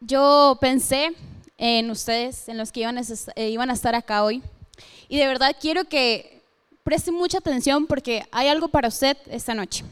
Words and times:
yo 0.00 0.56
pensé 0.60 1.12
en 1.58 1.90
ustedes, 1.90 2.48
en 2.48 2.56
los 2.56 2.72
que 2.72 2.80
iban 2.80 2.98
a, 2.98 3.02
eh, 3.36 3.50
iban 3.50 3.70
a 3.70 3.74
estar 3.74 3.94
acá 3.94 4.24
hoy. 4.24 4.42
Y 5.08 5.18
de 5.18 5.26
verdad 5.26 5.54
quiero 5.60 5.84
que 5.84 6.42
presten 6.84 7.14
mucha 7.14 7.38
atención 7.38 7.86
porque 7.86 8.24
hay 8.32 8.48
algo 8.48 8.68
para 8.68 8.88
usted 8.88 9.16
esta 9.26 9.54
noche. 9.54 9.84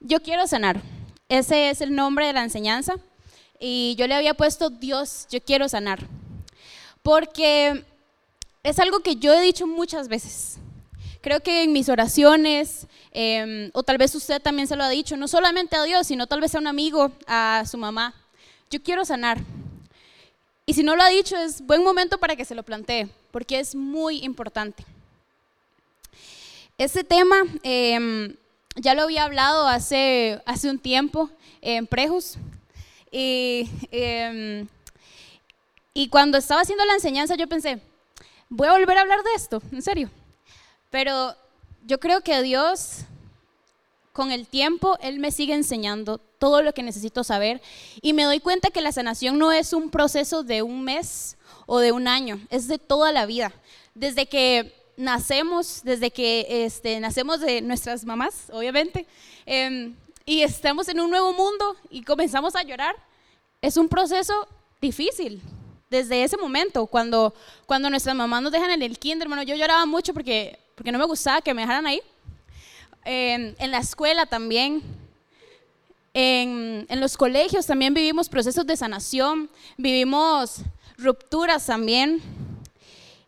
Yo 0.00 0.22
quiero 0.22 0.46
sanar. 0.46 0.80
Ese 1.28 1.70
es 1.70 1.80
el 1.80 1.94
nombre 1.94 2.26
de 2.26 2.32
la 2.32 2.44
enseñanza. 2.44 2.94
Y 3.58 3.96
yo 3.98 4.06
le 4.06 4.14
había 4.14 4.34
puesto 4.34 4.70
Dios, 4.70 5.26
yo 5.30 5.40
quiero 5.42 5.68
sanar. 5.68 6.06
Porque 7.02 7.84
es 8.62 8.78
algo 8.78 9.00
que 9.00 9.16
yo 9.16 9.34
he 9.34 9.40
dicho 9.40 9.66
muchas 9.66 10.06
veces. 10.06 10.58
Creo 11.20 11.40
que 11.40 11.64
en 11.64 11.72
mis 11.72 11.88
oraciones, 11.88 12.86
em, 13.10 13.70
o 13.74 13.82
tal 13.82 13.98
vez 13.98 14.14
usted 14.14 14.40
también 14.40 14.68
se 14.68 14.76
lo 14.76 14.84
ha 14.84 14.88
dicho, 14.88 15.16
no 15.16 15.26
solamente 15.26 15.74
a 15.74 15.82
Dios, 15.82 16.06
sino 16.06 16.28
tal 16.28 16.40
vez 16.40 16.54
a 16.54 16.58
un 16.58 16.68
amigo, 16.68 17.10
a 17.26 17.64
su 17.68 17.76
mamá. 17.76 18.14
Yo 18.70 18.82
quiero 18.82 19.04
sanar. 19.04 19.38
Y 20.66 20.74
si 20.74 20.82
no 20.82 20.96
lo 20.96 21.02
ha 21.02 21.08
dicho, 21.08 21.36
es 21.36 21.62
buen 21.62 21.82
momento 21.82 22.18
para 22.18 22.36
que 22.36 22.44
se 22.44 22.54
lo 22.54 22.62
plantee, 22.62 23.08
porque 23.30 23.58
es 23.58 23.74
muy 23.74 24.24
importante. 24.24 24.84
Ese 26.76 27.02
tema 27.04 27.36
em, 27.62 28.36
ya 28.76 28.94
lo 28.94 29.02
había 29.02 29.24
hablado 29.24 29.66
hace, 29.66 30.40
hace 30.44 30.68
un 30.68 30.78
tiempo 30.78 31.30
en 31.62 31.86
Prejus. 31.86 32.36
Y, 33.10 33.68
em, 33.90 34.68
y 35.94 36.08
cuando 36.08 36.38
estaba 36.38 36.60
haciendo 36.60 36.84
la 36.84 36.94
enseñanza 36.94 37.34
yo 37.34 37.48
pensé, 37.48 37.80
voy 38.48 38.68
a 38.68 38.72
volver 38.72 38.98
a 38.98 39.00
hablar 39.00 39.22
de 39.22 39.34
esto, 39.34 39.62
en 39.72 39.82
serio. 39.82 40.10
Pero 40.90 41.34
yo 41.86 41.98
creo 41.98 42.20
que 42.20 42.42
Dios, 42.42 43.00
con 44.18 44.32
el 44.32 44.48
tiempo, 44.48 44.98
Él 45.00 45.20
me 45.20 45.30
sigue 45.30 45.54
enseñando 45.54 46.18
todo 46.18 46.60
lo 46.60 46.74
que 46.74 46.82
necesito 46.82 47.22
saber 47.22 47.62
y 48.02 48.14
me 48.14 48.24
doy 48.24 48.40
cuenta 48.40 48.70
que 48.70 48.80
la 48.80 48.90
sanación 48.90 49.38
no 49.38 49.52
es 49.52 49.72
un 49.72 49.90
proceso 49.90 50.42
de 50.42 50.62
un 50.62 50.82
mes 50.82 51.36
o 51.66 51.78
de 51.78 51.92
un 51.92 52.08
año, 52.08 52.40
es 52.50 52.66
de 52.66 52.78
toda 52.80 53.12
la 53.12 53.26
vida. 53.26 53.52
Desde 53.94 54.26
que 54.26 54.74
nacemos, 54.96 55.82
desde 55.84 56.10
que 56.10 56.64
este, 56.64 56.98
nacemos 56.98 57.38
de 57.38 57.60
nuestras 57.60 58.04
mamás, 58.04 58.50
obviamente, 58.52 59.06
em, 59.46 59.94
y 60.26 60.42
estamos 60.42 60.88
en 60.88 60.98
un 60.98 61.10
nuevo 61.10 61.32
mundo 61.32 61.76
y 61.88 62.02
comenzamos 62.02 62.56
a 62.56 62.64
llorar, 62.64 62.96
es 63.62 63.76
un 63.76 63.88
proceso 63.88 64.48
difícil. 64.80 65.40
Desde 65.90 66.24
ese 66.24 66.36
momento, 66.36 66.88
cuando, 66.88 67.32
cuando 67.66 67.88
nuestras 67.88 68.16
mamás 68.16 68.42
nos 68.42 68.50
dejan 68.50 68.72
en 68.72 68.82
el 68.82 68.98
kinder, 68.98 69.26
hermano, 69.26 69.44
yo 69.44 69.54
lloraba 69.54 69.86
mucho 69.86 70.12
porque, 70.12 70.58
porque 70.74 70.90
no 70.90 70.98
me 70.98 71.04
gustaba 71.04 71.40
que 71.40 71.54
me 71.54 71.62
dejaran 71.62 71.86
ahí. 71.86 72.02
En 73.04 73.70
la 73.70 73.78
escuela 73.78 74.26
también, 74.26 74.82
en, 76.14 76.86
los 77.00 77.16
colegios 77.16 77.66
también 77.66 77.94
vivimos 77.94 78.28
procesos 78.28 78.66
de 78.66 78.76
sanación, 78.76 79.48
vivimos 79.76 80.62
rupturas 80.96 81.66
también, 81.66 82.20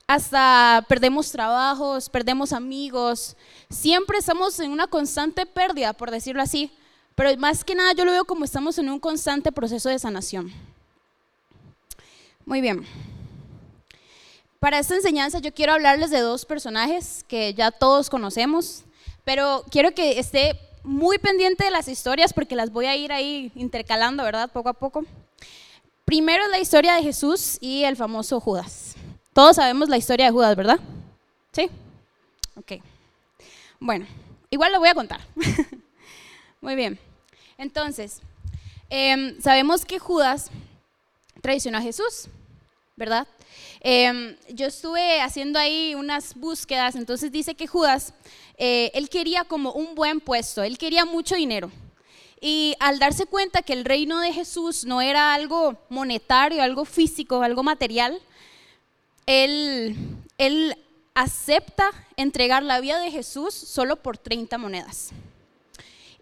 hasta 0.07 0.85
perdemos 0.89 1.31
trabajos, 1.31 2.11
perdemos 2.11 2.53
amigos, 2.53 3.37
siempre 3.69 4.19
estamos 4.19 4.59
en 4.59 4.73
una 4.73 4.89
constante 4.89 5.47
pérdida, 5.47 5.93
por 5.93 6.11
decirlo 6.11 6.43
así, 6.43 6.73
pero 7.15 7.37
más 7.37 7.65
que 7.65 7.77
nada 7.77 7.93
yo 7.93 8.05
lo 8.05 8.11
veo 8.11 8.25
como 8.25 8.45
estamos 8.45 8.77
en 8.79 8.91
un 8.91 8.99
constante 8.99 9.53
proceso 9.53 9.89
de 9.89 9.99
sanación. 9.99 10.53
Muy 12.45 12.61
bien. 12.61 12.85
Para 14.59 14.81
esta 14.81 14.97
enseñanza 14.97 15.39
yo 15.39 15.55
quiero 15.55 15.75
hablarles 15.75 16.11
de 16.11 16.21
dos 16.21 16.45
personajes 16.45 17.25
que 17.29 17.55
ya 17.55 17.71
todos 17.71 18.11
conocemos, 18.11 18.83
pero 19.25 19.65
quiero 19.71 19.93
que 19.93 20.19
esté 20.19 20.59
muy 20.83 21.19
pendiente 21.19 21.65
de 21.65 21.71
las 21.71 21.89
historias 21.89 22.33
porque 22.33 22.57
las 22.57 22.73
voy 22.73 22.87
a 22.87 22.97
ir 22.97 23.13
ahí 23.13 23.53
intercalando, 23.55 24.25
¿verdad? 24.25 24.51
Poco 24.51 24.69
a 24.69 24.75
poco. 24.75 25.05
Primero 26.05 26.49
la 26.49 26.59
historia 26.59 26.95
de 26.95 27.03
Jesús 27.03 27.59
y 27.61 27.85
el 27.85 27.97
famoso 27.97 28.41
Judas. 28.41 28.97
Todos 29.33 29.57
sabemos 29.57 29.89
la 29.89 29.97
historia 29.97 30.27
de 30.27 30.33
Judas, 30.33 30.57
¿verdad? 30.57 30.81
¿Sí? 31.53 31.71
Ok. 32.57 32.83
Bueno, 33.79 34.07
igual 34.51 34.73
lo 34.73 34.81
voy 34.81 34.89
a 34.89 34.95
contar. 34.95 35.21
muy 36.61 36.75
bien. 36.75 36.99
Entonces, 37.57 38.21
em, 38.89 39.41
sabemos 39.41 39.85
que 39.85 39.99
Judas 39.99 40.51
traicionó 41.41 41.79
a 41.79 41.83
Jesús, 41.83 42.29
¿verdad? 43.01 43.27
Em, 43.81 44.37
yo 44.51 44.67
estuve 44.67 45.23
haciendo 45.23 45.59
ahí 45.59 45.95
unas 45.95 46.35
búsquedas, 46.35 46.95
entonces 46.97 47.33
dice 47.33 47.55
que 47.55 47.67
Judas, 47.67 48.13
eh, 48.59 48.91
él 48.93 49.09
quería 49.09 49.45
como 49.45 49.73
un 49.73 49.95
buen 49.95 50.21
puesto, 50.21 50.63
él 50.63 50.77
quería 50.77 51.07
mucho 51.07 51.35
dinero. 51.35 51.71
Y 52.43 52.75
al 52.79 52.99
darse 52.99 53.25
cuenta 53.25 53.63
que 53.63 53.73
el 53.73 53.87
reino 53.87 54.21
de 54.21 54.35
Jesús 54.35 54.85
no 54.85 55.01
era 55.01 55.33
algo 55.33 55.79
monetario, 55.89 56.63
algo 56.63 56.85
físico, 56.85 57.43
algo 57.43 57.63
material, 57.63 58.21
él, 59.25 59.97
él 60.37 60.77
acepta 61.15 61.91
entregar 62.19 62.63
la 62.63 62.81
vida 62.81 62.99
de 62.99 63.11
Jesús 63.11 63.55
solo 63.55 63.97
por 63.97 64.19
30 64.19 64.59
monedas. 64.59 65.09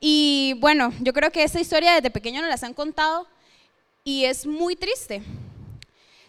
Y 0.01 0.55
bueno, 0.59 0.93
yo 1.01 1.13
creo 1.13 1.33
que 1.33 1.43
esa 1.43 1.61
historia 1.61 1.95
desde 1.95 2.13
pequeño 2.13 2.41
nos 2.41 2.51
las 2.51 2.63
han 2.63 2.75
contado 2.75 3.27
y 4.05 4.27
es 4.27 4.47
muy 4.47 4.77
triste. 4.77 5.23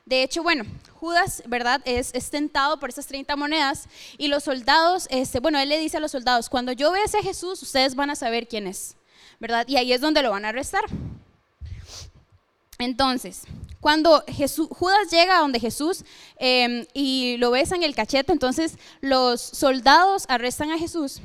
De 0.09 0.23
hecho, 0.23 0.41
bueno, 0.41 0.65
Judas, 0.95 1.43
¿verdad? 1.45 1.81
Es, 1.85 2.11
tentado 2.31 2.79
por 2.79 2.89
esas 2.89 3.05
30 3.05 3.35
monedas 3.35 3.87
y 4.17 4.27
los 4.27 4.43
soldados, 4.43 5.07
este, 5.11 5.39
bueno, 5.39 5.59
él 5.59 5.69
le 5.69 5.77
dice 5.77 5.97
a 5.97 5.99
los 5.99 6.09
soldados, 6.09 6.49
cuando 6.49 6.71
yo 6.71 6.91
vea 6.91 7.03
a 7.03 7.21
Jesús, 7.21 7.61
ustedes 7.61 7.93
van 7.93 8.09
a 8.09 8.15
saber 8.15 8.47
quién 8.47 8.65
es, 8.65 8.95
¿verdad? 9.39 9.67
Y 9.67 9.77
ahí 9.77 9.93
es 9.93 10.01
donde 10.01 10.23
lo 10.23 10.31
van 10.31 10.45
a 10.45 10.49
arrestar. 10.49 10.81
Entonces, 12.79 13.43
cuando 13.79 14.23
Jesús, 14.27 14.67
Judas 14.71 15.11
llega 15.11 15.37
a 15.37 15.41
donde 15.41 15.59
Jesús 15.59 16.03
em, 16.37 16.87
y 16.95 17.37
lo 17.37 17.51
besa 17.51 17.75
en 17.75 17.83
el 17.83 17.93
cachete, 17.93 18.31
entonces 18.31 18.79
los 19.01 19.39
soldados 19.39 20.25
arrestan 20.27 20.71
a 20.71 20.79
Jesús. 20.79 21.21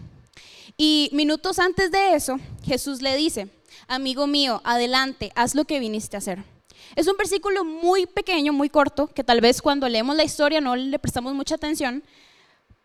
Y 0.77 1.09
minutos 1.15 1.59
antes 1.59 1.91
de 1.91 2.15
eso, 2.15 2.39
Jesús 2.63 3.01
le 3.01 3.17
dice, 3.17 3.49
amigo 3.89 4.27
mío, 4.27 4.61
adelante, 4.63 5.33
haz 5.37 5.55
lo 5.55 5.65
que 5.65 5.81
viniste 5.81 6.17
a 6.17 6.19
hacer. 6.19 6.54
Es 6.97 7.07
un 7.07 7.17
versículo 7.17 7.65
muy 7.65 8.07
pequeño, 8.07 8.53
muy 8.53 8.69
corto, 8.69 9.09
que 9.09 9.25
tal 9.25 9.41
vez 9.41 9.61
cuando 9.61 9.89
leemos 9.89 10.17
la 10.17 10.25
historia 10.25 10.61
no 10.61 10.77
le 10.77 10.99
prestamos 10.99 11.35
mucha 11.35 11.57
atención, 11.57 12.03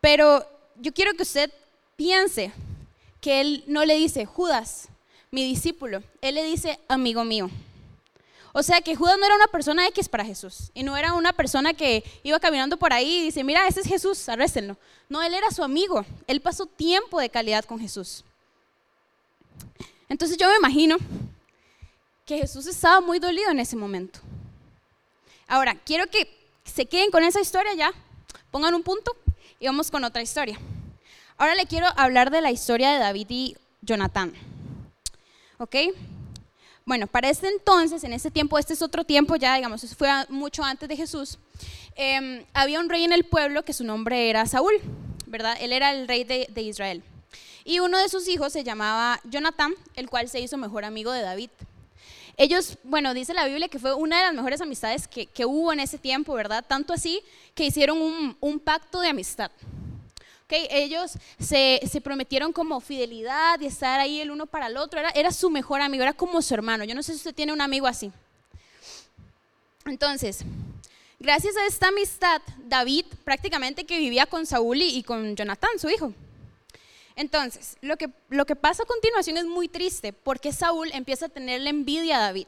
pero 0.02 0.46
yo 0.78 0.94
quiero 0.94 1.14
que 1.14 1.24
usted 1.24 1.52
piense 1.96 2.52
que 3.22 3.42
él 3.42 3.64
no 3.68 3.86
le 3.86 3.96
dice, 3.96 4.26
Judas, 4.26 4.88
mi 5.32 5.44
discípulo, 5.44 6.02
él 6.22 6.36
le 6.36 6.44
dice, 6.44 6.80
amigo 6.88 7.24
mío. 7.24 7.50
O 8.52 8.64
sea 8.64 8.82
que 8.82 8.96
Judas 8.96 9.18
no 9.20 9.26
era 9.26 9.36
una 9.36 9.48
persona 9.48 9.88
X 9.88 10.10
para 10.10 10.26
Jesús 10.26 10.72
y 10.74 10.81
no 10.84 10.98
era 10.98 11.14
una 11.14 11.34
persona 11.34 11.74
que 11.74 12.04
iba 12.24 12.40
caminando 12.40 12.78
por 12.78 12.94
ahí 12.94 13.18
y 13.18 13.24
dice, 13.26 13.44
mira, 13.44 13.68
ese 13.68 13.81
es 13.81 13.88
Jesús, 13.88 14.28
arréstenlo. 14.28 14.78
No, 15.08 15.22
él 15.22 15.34
era 15.34 15.52
su 15.52 15.64
amigo, 15.64 16.04
él 16.26 16.42
pasó 16.42 16.66
tiempo 16.66 17.20
de 17.20 17.30
calidad 17.30 17.64
con 17.66 17.80
Jesús. 17.80 18.24
Entonces 20.08 20.38
yo 20.38 20.50
me 20.50 20.56
imagino 20.56 20.98
que 22.30 22.38
Jesús 22.38 22.68
estaba 22.68 23.02
muy 23.02 23.18
dolido 23.18 23.50
en 23.50 23.60
ese 23.60 23.76
momento. 23.76 24.20
Ahora, 25.48 25.74
quiero 25.74 26.06
que 26.06 26.30
se 26.64 26.86
queden 26.86 27.10
con 27.10 27.24
esa 27.24 27.42
historia 27.42 27.74
ya, 27.74 27.92
pongan 28.52 28.76
un 28.76 28.84
punto 28.84 29.18
y 29.60 29.66
vamos 29.66 29.90
con 29.90 30.04
otra 30.04 30.22
historia. 30.22 30.60
Ahora 31.40 31.56
le 31.56 31.66
quiero 31.66 31.88
hablar 31.98 32.30
de 32.30 32.42
la 32.42 32.52
historia 32.52 32.92
de 32.92 33.00
David 33.00 33.26
y 33.30 33.58
Jonatán. 33.82 34.32
¿Ok? 35.58 35.76
Bueno, 36.86 37.08
para 37.08 37.32
este 37.32 37.48
entonces, 37.48 38.04
en 38.04 38.14
ese 38.14 38.30
tiempo, 38.30 38.60
este 38.60 38.74
es 38.74 38.84
otro 38.84 39.04
tiempo 39.04 39.36
ya, 39.36 39.56
digamos, 39.56 39.84
fue 39.96 40.10
mucho 40.30 40.64
antes 40.64 40.88
de 40.88 40.96
Jesús, 40.96 41.40
em, 41.96 42.46
había 42.54 42.80
un 42.80 42.90
rey 42.90 43.06
en 43.06 43.12
el 43.12 43.24
pueblo 43.24 43.66
que 43.66 43.74
su 43.74 43.84
nombre 43.84 44.30
era 44.30 44.46
Saúl, 44.46 44.76
¿verdad? 45.26 45.58
Él 45.60 45.74
era 45.74 45.94
el 45.94 46.08
rey 46.08 46.26
de, 46.26 46.46
de 46.48 46.62
Israel. 46.62 47.02
Y 47.66 47.80
uno 47.80 47.98
de 47.98 48.08
sus 48.08 48.28
hijos 48.28 48.54
se 48.54 48.64
llamaba 48.64 49.20
Jonatán, 49.24 49.74
el 49.96 50.12
cual 50.12 50.30
se 50.30 50.40
hizo 50.40 50.58
mejor 50.58 50.86
amigo 50.86 51.12
de 51.12 51.24
David. 51.24 51.50
Ellos, 52.40 52.78
bueno, 52.84 53.14
dice 53.14 53.34
la 53.34 53.46
Biblia 53.48 53.68
que 53.68 53.80
fue 53.80 53.94
una 53.94 54.18
de 54.18 54.24
las 54.24 54.34
mejores 54.34 54.62
amistades 54.62 55.10
que, 55.10 55.46
hubo 55.46 55.74
en 55.74 55.81
ese 55.81 55.98
tiempo, 55.98 56.34
¿verdad? 56.34 56.63
Tanto 56.66 56.94
así 56.94 57.22
que 57.54 57.66
hicieron 57.66 57.98
un, 58.40 58.60
pacto 58.60 59.02
de 59.02 59.10
amistad. 59.10 59.52
Okay, 60.46 60.66
ellos 60.72 61.18
se, 61.38 61.81
prometieron 62.02 62.54
como 62.54 62.80
fidelidad 62.80 63.60
y 63.60 63.66
estar 63.66 64.00
ahí 64.00 64.22
el 64.22 64.31
uno 64.31 64.46
para 64.46 64.68
el 64.68 64.78
otro. 64.78 65.02
Era, 65.02 65.10
era 65.10 65.34
su 65.34 65.50
mejor 65.50 65.81
amigo, 65.81 66.02
era 66.02 66.13
como 66.13 66.42
su 66.42 66.54
hermano. 66.54 66.86
Yo 66.86 66.96
no 66.96 67.04
sé 67.04 67.12
si 67.12 67.18
usted 67.18 67.36
tiene 67.36 67.52
un 67.52 67.60
amigo 67.60 67.88
así. 67.88 68.10
Entonces, 69.86 70.46
gracias 71.19 71.58
a 71.58 71.66
esta 71.66 71.90
amistad, 71.90 72.42
David 72.60 73.04
prácticamente 73.25 73.84
que 73.84 73.98
vivía 73.98 74.25
con 74.25 74.46
Saúl 74.46 74.81
y, 74.81 74.98
y 74.98 75.04
con 75.04 75.36
Jonatán, 75.36 75.78
su 75.78 75.90
hijo. 75.90 76.13
Entonces, 77.19 77.75
lo 77.81 77.98
que, 77.98 78.10
lo 78.30 78.45
que 78.45 78.56
pasa 78.56 78.83
a 78.83 78.86
continuación 78.86 79.36
es 79.36 79.44
muy 79.44 79.68
triste 79.68 80.13
porque 80.13 80.54
Saúl 80.54 80.89
empieza 80.94 81.25
a 81.25 81.30
tenerle 81.30 81.69
envidia 81.69 82.16
a 82.16 82.21
David. 82.21 82.48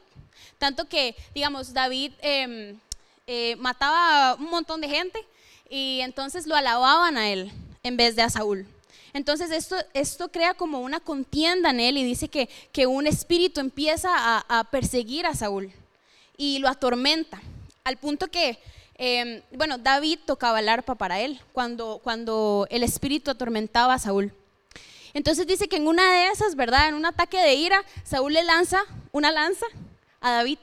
Tanto 0.56 0.88
que, 0.88 1.14
digamos, 1.34 1.74
David 1.74 2.12
em, 2.22 2.80
eh, 3.26 3.54
mataba 3.56 4.30
a 4.30 4.34
un 4.36 4.48
montón 4.48 4.80
de 4.80 4.88
gente 4.88 5.22
y 5.68 6.00
entonces 6.00 6.46
lo 6.46 6.56
alababan 6.56 7.18
a 7.18 7.28
él 7.28 7.52
en 7.82 7.98
vez 7.98 8.16
de 8.16 8.22
a 8.22 8.30
Saúl. 8.30 8.66
Entonces 9.12 9.50
esto, 9.50 9.76
esto 9.92 10.30
crea 10.30 10.54
como 10.54 10.80
una 10.80 11.00
contienda 11.00 11.68
en 11.68 11.78
él 11.78 11.98
y 11.98 12.04
dice 12.04 12.28
que, 12.28 12.48
que 12.72 12.86
un 12.86 13.06
espíritu 13.06 13.60
empieza 13.60 14.08
a, 14.48 14.64
perseguir 14.70 15.26
a 15.26 15.34
Saúl. 15.34 15.70
y 16.38 16.60
lo 16.60 16.68
atormenta, 16.68 17.42
al 17.84 17.98
punto 17.98 18.28
que, 18.28 18.58
em, 18.94 19.42
bueno, 19.52 19.76
David 19.76 20.20
tocaba 20.24 20.60
el 20.60 20.70
arpa 20.70 20.94
para 20.94 21.20
él 21.20 21.38
cuando, 21.52 22.00
cuando 22.02 22.66
el 22.70 22.82
espíritu 22.82 23.30
atormentaba 23.30 23.92
a 23.92 23.98
Saúl. 23.98 24.32
Entonces 25.14 25.46
dice 25.46 25.68
que 25.68 25.76
en 25.76 25.86
una 25.86 26.10
de 26.12 26.28
esas, 26.28 26.54
¿verdad? 26.54 26.88
En 26.88 26.94
un 26.94 27.06
ataque 27.06 27.38
de 27.38 27.54
ira, 27.54 27.84
Saúl 28.04 28.32
le 28.32 28.42
lanza 28.42 28.82
una 29.12 29.30
lanza 29.30 29.66
a 30.20 30.32
David. 30.32 30.58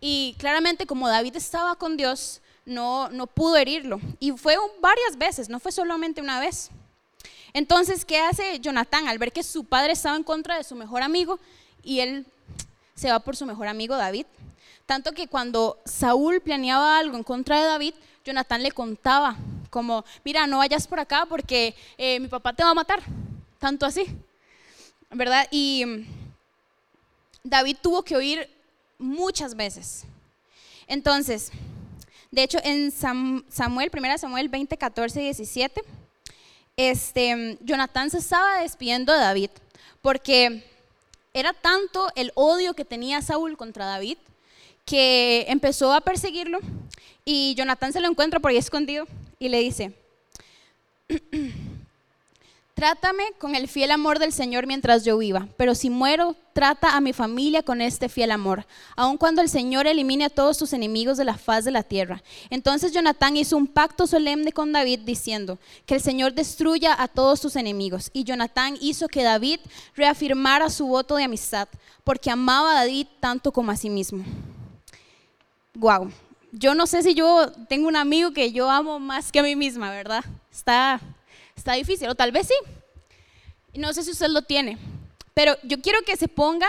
Y 0.00 0.34
claramente 0.38 0.86
como 0.86 1.08
David 1.08 1.36
estaba 1.36 1.76
con 1.76 1.96
Dios, 1.96 2.42
no, 2.66 3.08
no 3.10 3.26
pudo 3.26 3.56
herirlo. 3.56 4.00
Y 4.18 4.32
fue 4.32 4.56
varias 4.80 5.16
veces, 5.16 5.48
no 5.48 5.60
fue 5.60 5.72
solamente 5.72 6.20
una 6.20 6.40
vez. 6.40 6.70
Entonces, 7.52 8.04
¿qué 8.04 8.18
hace 8.18 8.58
Jonatán 8.58 9.06
al 9.06 9.18
ver 9.18 9.32
que 9.32 9.42
su 9.42 9.64
padre 9.64 9.92
estaba 9.92 10.16
en 10.16 10.24
contra 10.24 10.56
de 10.56 10.64
su 10.64 10.74
mejor 10.74 11.02
amigo 11.02 11.38
y 11.82 12.00
él 12.00 12.26
se 12.94 13.10
va 13.10 13.20
por 13.20 13.36
su 13.36 13.46
mejor 13.46 13.68
amigo 13.68 13.96
David? 13.96 14.26
Tanto 14.86 15.12
que 15.12 15.28
cuando 15.28 15.78
Saúl 15.84 16.40
planeaba 16.40 16.98
algo 16.98 17.16
en 17.16 17.22
contra 17.22 17.60
de 17.60 17.66
David, 17.66 17.94
Jonatán 18.24 18.62
le 18.62 18.72
contaba 18.72 19.36
como, 19.70 20.04
mira, 20.24 20.46
no 20.46 20.58
vayas 20.58 20.86
por 20.86 21.00
acá 21.00 21.26
porque 21.26 21.74
eh, 21.96 22.20
mi 22.20 22.28
papá 22.28 22.52
te 22.52 22.64
va 22.64 22.70
a 22.70 22.74
matar. 22.74 23.02
Tanto 23.64 23.86
así, 23.86 24.04
¿verdad? 25.10 25.48
Y 25.50 26.04
David 27.42 27.78
tuvo 27.80 28.02
que 28.02 28.14
oír 28.14 28.46
muchas 28.98 29.54
veces. 29.54 30.04
Entonces, 30.86 31.50
de 32.30 32.42
hecho, 32.42 32.58
en 32.62 32.90
Samuel, 32.90 33.90
1 33.90 34.18
Samuel 34.18 34.50
20, 34.50 34.76
14 34.76 35.18
y 35.18 35.24
17, 35.24 35.82
este, 36.76 37.56
Jonatán 37.62 38.10
se 38.10 38.18
estaba 38.18 38.60
despidiendo 38.60 39.14
de 39.14 39.20
David, 39.20 39.50
porque 40.02 40.62
era 41.32 41.54
tanto 41.54 42.08
el 42.16 42.32
odio 42.34 42.74
que 42.74 42.84
tenía 42.84 43.22
Saúl 43.22 43.56
contra 43.56 43.86
David, 43.86 44.18
que 44.84 45.46
empezó 45.48 45.94
a 45.94 46.02
perseguirlo 46.02 46.58
y 47.24 47.54
Jonatán 47.54 47.94
se 47.94 48.02
lo 48.02 48.08
encuentra 48.08 48.40
por 48.40 48.50
ahí 48.50 48.58
escondido 48.58 49.06
y 49.38 49.48
le 49.48 49.60
dice, 49.60 49.94
Trátame 52.74 53.22
con 53.38 53.54
el 53.54 53.68
fiel 53.68 53.92
amor 53.92 54.18
del 54.18 54.32
Señor 54.32 54.66
mientras 54.66 55.04
yo 55.04 55.16
viva, 55.16 55.46
pero 55.56 55.76
si 55.76 55.90
muero, 55.90 56.34
trata 56.52 56.96
a 56.96 57.00
mi 57.00 57.12
familia 57.12 57.62
con 57.62 57.80
este 57.80 58.08
fiel 58.08 58.32
amor, 58.32 58.66
aun 58.96 59.16
cuando 59.16 59.42
el 59.42 59.48
Señor 59.48 59.86
elimine 59.86 60.24
a 60.24 60.30
todos 60.30 60.56
sus 60.56 60.72
enemigos 60.72 61.16
de 61.16 61.24
la 61.24 61.38
faz 61.38 61.64
de 61.64 61.70
la 61.70 61.84
tierra. 61.84 62.20
Entonces 62.50 62.92
Jonatán 62.92 63.36
hizo 63.36 63.56
un 63.56 63.68
pacto 63.68 64.08
solemne 64.08 64.50
con 64.50 64.72
David 64.72 65.00
diciendo, 65.04 65.60
que 65.86 65.94
el 65.94 66.00
Señor 66.00 66.32
destruya 66.32 67.00
a 67.00 67.06
todos 67.06 67.38
sus 67.38 67.54
enemigos. 67.54 68.10
Y 68.12 68.24
Jonatán 68.24 68.76
hizo 68.80 69.06
que 69.06 69.22
David 69.22 69.60
reafirmara 69.94 70.68
su 70.68 70.88
voto 70.88 71.14
de 71.14 71.24
amistad, 71.24 71.68
porque 72.02 72.32
amaba 72.32 72.72
a 72.72 72.80
David 72.80 73.06
tanto 73.20 73.52
como 73.52 73.70
a 73.70 73.76
sí 73.76 73.88
mismo. 73.88 74.24
Wow. 75.74 76.10
Yo 76.50 76.74
no 76.74 76.88
sé 76.88 77.04
si 77.04 77.14
yo 77.14 77.52
tengo 77.68 77.86
un 77.86 77.96
amigo 77.96 78.32
que 78.32 78.50
yo 78.50 78.68
amo 78.68 78.98
más 78.98 79.30
que 79.30 79.38
a 79.38 79.42
mí 79.44 79.54
misma, 79.54 79.90
¿verdad? 79.90 80.24
Está 80.50 81.00
Está 81.56 81.74
difícil, 81.74 82.08
o 82.08 82.14
tal 82.14 82.32
vez 82.32 82.48
sí. 82.48 82.54
No 83.74 83.92
sé 83.92 84.02
si 84.02 84.10
usted 84.10 84.28
lo 84.28 84.42
tiene, 84.42 84.78
pero 85.34 85.56
yo 85.64 85.80
quiero 85.80 86.00
que 86.02 86.16
se 86.16 86.28
ponga 86.28 86.68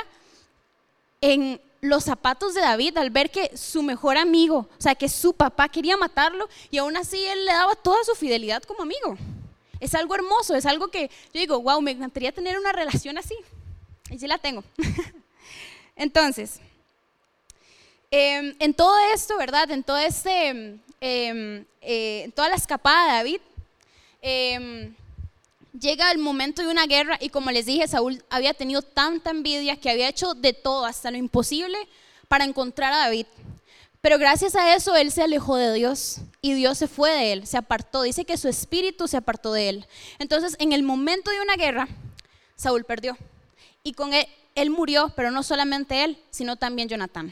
en 1.22 1.62
los 1.82 2.04
zapatos 2.04 2.54
de 2.54 2.62
David 2.62 2.98
al 2.98 3.12
ver 3.12 3.30
que 3.30 3.56
su 3.56 3.84
mejor 3.84 4.18
amigo, 4.18 4.68
o 4.78 4.82
sea, 4.82 4.96
que 4.96 5.08
su 5.08 5.34
papá 5.34 5.70
quería 5.70 5.98
matarlo 5.98 6.50
y 6.72 6.80
aún 6.80 6.98
así 6.98 7.24
él 7.26 7.46
le 7.46 7.54
daba 7.54 7.76
toda 7.76 8.04
su 8.04 8.16
fidelidad 8.16 8.64
como 8.64 8.82
amigo. 8.82 9.18
Es 9.80 9.94
algo 9.94 10.16
hermoso, 10.16 10.56
es 10.56 10.66
algo 10.66 10.88
que 10.88 11.10
yo 11.34 11.40
digo, 11.40 11.62
wow, 11.62 11.82
me 11.82 11.92
encantaría 11.92 12.32
tener 12.32 12.58
una 12.58 12.72
relación 12.72 13.18
así. 13.18 13.36
Y 14.10 14.18
sí 14.18 14.28
la 14.28 14.38
tengo. 14.38 14.64
Entonces, 15.96 16.60
em, 18.10 18.56
en 18.60 18.74
todo 18.74 18.98
esto, 19.14 19.38
¿verdad? 19.38 19.70
En 19.72 19.84
todo 19.84 19.98
este, 19.98 20.50
em, 21.02 21.66
eh, 21.82 22.24
en 22.24 22.32
toda 22.32 22.50
la 22.50 22.56
escapada 22.56 23.06
de 23.06 23.14
David, 23.14 23.42
Em, 24.28 24.96
llega 25.80 26.12
el 26.12 26.18
momento 26.18 26.64
de 26.64 26.68
una 26.70 26.88
guerra 26.88 27.16
y 27.22 27.30
como 27.30 27.52
les 27.52 27.68
dije, 27.68 27.88
Saúl 27.88 28.24
había 28.32 28.56
tenido 28.56 28.82
tanta 28.82 29.30
envidia 29.30 29.76
que 29.76 29.92
había 29.92 30.10
hecho 30.10 30.34
de 30.34 30.52
todo, 30.52 30.84
hasta 30.88 31.12
lo 31.12 31.18
imposible, 31.18 31.78
para 32.28 32.44
encontrar 32.44 32.92
a 32.92 32.98
David. 32.98 33.28
Pero 34.02 34.18
gracias 34.18 34.56
a 34.56 34.74
eso 34.74 34.96
él 34.96 35.12
se 35.12 35.22
alejó 35.22 35.58
de 35.58 35.72
Dios 35.74 36.22
y 36.42 36.54
Dios 36.54 36.80
se 36.80 36.88
fue 36.88 37.12
de 37.12 37.34
él, 37.34 37.46
se 37.46 37.58
apartó. 37.58 38.02
Dice 38.02 38.26
que 38.26 38.36
su 38.36 38.48
espíritu 38.48 39.08
se 39.08 39.18
apartó 39.18 39.54
de 39.54 39.70
él. 39.70 39.88
Entonces, 40.18 40.56
en 40.58 40.72
el 40.74 40.82
momento 40.82 41.30
de 41.30 41.42
una 41.42 41.56
guerra, 41.56 41.88
Saúl 42.56 42.84
perdió. 42.84 43.16
Y 43.84 43.94
con 43.94 44.12
él, 44.16 44.26
él 44.56 44.72
murió, 44.72 45.14
pero 45.16 45.30
no 45.30 45.44
solamente 45.44 46.04
él, 46.04 46.18
sino 46.32 46.56
también 46.56 46.90
Jonatán. 46.90 47.32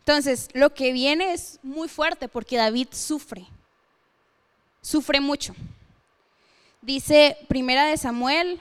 Entonces, 0.00 0.50
lo 0.52 0.74
que 0.74 0.92
viene 0.92 1.32
es 1.32 1.58
muy 1.62 1.88
fuerte 1.88 2.28
porque 2.28 2.58
David 2.58 2.88
sufre. 2.92 3.46
Sufre 4.82 5.18
mucho. 5.18 5.54
Dice 6.82 7.36
Primera 7.46 7.84
de 7.84 7.96
Samuel 7.96 8.58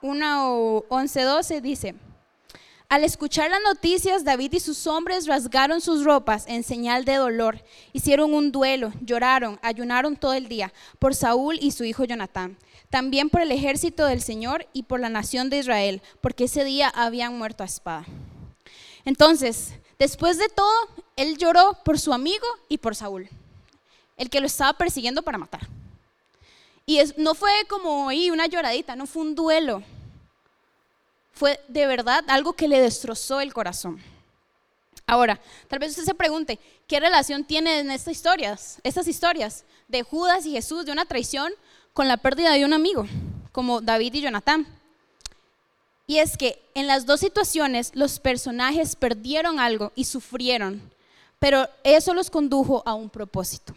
1, 0.00 0.84
11, 0.88 1.22
12, 1.22 1.60
dice, 1.60 1.96
al 2.88 3.02
escuchar 3.02 3.50
las 3.50 3.60
noticias, 3.62 4.22
David 4.22 4.52
y 4.52 4.60
sus 4.60 4.86
hombres 4.86 5.26
rasgaron 5.26 5.80
sus 5.80 6.04
ropas 6.04 6.44
en 6.46 6.62
señal 6.62 7.04
de 7.04 7.16
dolor, 7.16 7.64
hicieron 7.92 8.32
un 8.32 8.52
duelo, 8.52 8.92
lloraron, 9.00 9.58
ayunaron 9.60 10.14
todo 10.14 10.34
el 10.34 10.46
día 10.46 10.72
por 11.00 11.16
Saúl 11.16 11.58
y 11.60 11.72
su 11.72 11.82
hijo 11.82 12.04
Jonatán, 12.04 12.56
también 12.90 13.28
por 13.28 13.40
el 13.40 13.50
ejército 13.50 14.06
del 14.06 14.22
Señor 14.22 14.68
y 14.72 14.84
por 14.84 15.00
la 15.00 15.08
nación 15.08 15.50
de 15.50 15.58
Israel, 15.58 16.00
porque 16.20 16.44
ese 16.44 16.62
día 16.62 16.90
habían 16.94 17.36
muerto 17.36 17.64
a 17.64 17.66
espada. 17.66 18.04
Entonces, 19.04 19.74
después 19.98 20.38
de 20.38 20.48
todo, 20.48 20.70
él 21.16 21.38
lloró 21.38 21.76
por 21.84 21.98
su 21.98 22.12
amigo 22.12 22.46
y 22.68 22.78
por 22.78 22.94
Saúl, 22.94 23.28
el 24.16 24.30
que 24.30 24.38
lo 24.38 24.46
estaba 24.46 24.74
persiguiendo 24.74 25.22
para 25.22 25.38
matar. 25.38 25.81
Y 26.86 27.00
no 27.16 27.34
fue 27.34 27.50
como 27.68 28.08
ahí 28.08 28.30
una 28.30 28.46
lloradita, 28.46 28.96
no 28.96 29.06
fue 29.06 29.22
un 29.22 29.34
duelo. 29.34 29.82
Fue 31.32 31.60
de 31.68 31.86
verdad 31.86 32.24
algo 32.28 32.52
que 32.52 32.68
le 32.68 32.80
destrozó 32.80 33.40
el 33.40 33.52
corazón. 33.54 34.02
Ahora, 35.06 35.40
tal 35.68 35.78
vez 35.78 35.90
usted 35.90 36.04
se 36.04 36.14
pregunte, 36.14 36.58
¿qué 36.86 37.00
relación 37.00 37.44
tienen 37.44 37.90
estas 37.90 38.12
historias, 38.12 38.78
estas 38.82 39.08
historias 39.08 39.64
de 39.88 40.02
Judas 40.02 40.46
y 40.46 40.52
Jesús, 40.52 40.86
de 40.86 40.92
una 40.92 41.04
traición, 41.04 41.52
con 41.92 42.08
la 42.08 42.16
pérdida 42.16 42.52
de 42.52 42.64
un 42.64 42.72
amigo, 42.72 43.06
como 43.52 43.80
David 43.80 44.14
y 44.14 44.22
Jonatán? 44.22 44.66
Y 46.06 46.18
es 46.18 46.36
que 46.36 46.60
en 46.74 46.86
las 46.86 47.06
dos 47.06 47.20
situaciones 47.20 47.92
los 47.94 48.18
personajes 48.18 48.96
perdieron 48.96 49.60
algo 49.60 49.92
y 49.94 50.04
sufrieron, 50.04 50.82
pero 51.38 51.68
eso 51.84 52.14
los 52.14 52.30
condujo 52.30 52.82
a 52.86 52.94
un 52.94 53.08
propósito. 53.08 53.74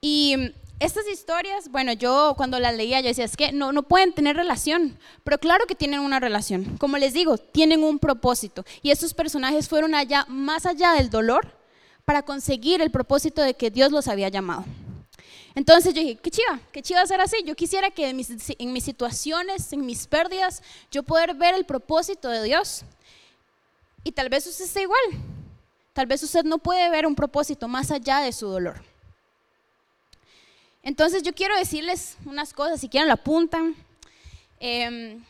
Y 0.00 0.52
estas 0.84 1.06
historias, 1.08 1.70
bueno, 1.70 1.92
yo 1.92 2.34
cuando 2.36 2.58
las 2.58 2.74
leía 2.76 3.00
yo 3.00 3.08
decía, 3.08 3.24
es 3.24 3.36
que 3.36 3.52
no, 3.52 3.72
no 3.72 3.84
pueden 3.84 4.12
tener 4.12 4.36
relación, 4.36 4.98
pero 5.22 5.38
claro 5.38 5.66
que 5.66 5.76
tienen 5.76 6.00
una 6.00 6.18
relación. 6.18 6.76
Como 6.78 6.98
les 6.98 7.12
digo, 7.12 7.38
tienen 7.38 7.84
un 7.84 7.98
propósito. 8.00 8.64
Y 8.82 8.90
esos 8.90 9.14
personajes 9.14 9.68
fueron 9.68 9.94
allá, 9.94 10.26
más 10.28 10.66
allá 10.66 10.92
del 10.94 11.08
dolor, 11.08 11.56
para 12.04 12.22
conseguir 12.22 12.80
el 12.80 12.90
propósito 12.90 13.42
de 13.42 13.54
que 13.54 13.70
Dios 13.70 13.92
los 13.92 14.08
había 14.08 14.28
llamado. 14.28 14.64
Entonces 15.54 15.94
yo 15.94 16.00
dije, 16.00 16.16
qué 16.16 16.30
chiva, 16.30 16.60
qué 16.72 16.82
chiva 16.82 17.06
ser 17.06 17.20
así. 17.20 17.36
Yo 17.44 17.54
quisiera 17.54 17.90
que 17.90 18.08
en 18.08 18.16
mis, 18.16 18.84
situaciones, 18.84 19.72
en 19.72 19.86
mis 19.86 20.06
pérdidas, 20.06 20.62
yo 20.90 21.02
poder 21.02 21.34
ver 21.34 21.54
el 21.54 21.64
propósito 21.64 22.28
de 22.28 22.42
Dios. 22.42 22.84
Y 24.02 24.12
tal 24.12 24.28
vez 24.28 24.46
usted 24.46 24.64
esté 24.64 24.82
igual. 24.82 25.00
Tal 25.92 26.06
vez 26.06 26.22
usted 26.22 26.44
no 26.44 26.58
puede 26.58 26.90
ver 26.90 27.06
un 27.06 27.14
propósito 27.14 27.68
más 27.68 27.90
allá 27.90 28.20
de 28.20 28.32
su 28.32 28.48
dolor. 28.48 28.91
Entonces 30.82 31.22
yo 31.22 31.32
quiero 31.32 31.56
decirles 31.56 32.16
unas 32.24 32.52
cosas, 32.52 32.80
si 32.80 32.88
quieren 32.88 33.08
la 33.08 33.14
apuntan, 33.14 33.76
em, 34.58 35.24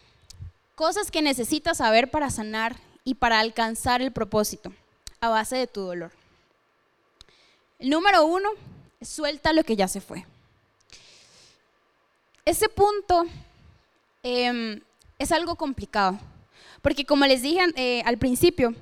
cosas 0.75 1.11
que 1.11 1.23
necesitas 1.23 1.79
saber 1.79 2.11
para 2.11 2.31
sanar 2.31 2.77
y 3.05 3.15
para 3.15 3.41
alcanzar 3.41 4.01
el 4.01 4.13
propósito 4.13 4.73
a 5.21 5.29
base 5.29 5.57
de 5.57 5.67
tu 5.67 5.83
dolor. 5.83 6.11
El 7.79 7.91
número 7.91 8.25
uno, 8.25 8.49
suelta 9.01 9.53
lo 9.53 9.65
que 9.65 9.77
ya 9.77 9.89
se 9.89 10.01
fue. 10.01 10.25
Ese 12.45 12.69
punto 12.69 13.27
em, 14.23 14.81
es 15.19 15.33
algo 15.33 15.57
complicado, 15.57 16.19
porque 16.81 17.05
como 17.05 17.27
les 17.27 17.43
dije 17.43 17.61
eh, 17.77 18.03
al 18.05 18.19
principio, 18.19 18.75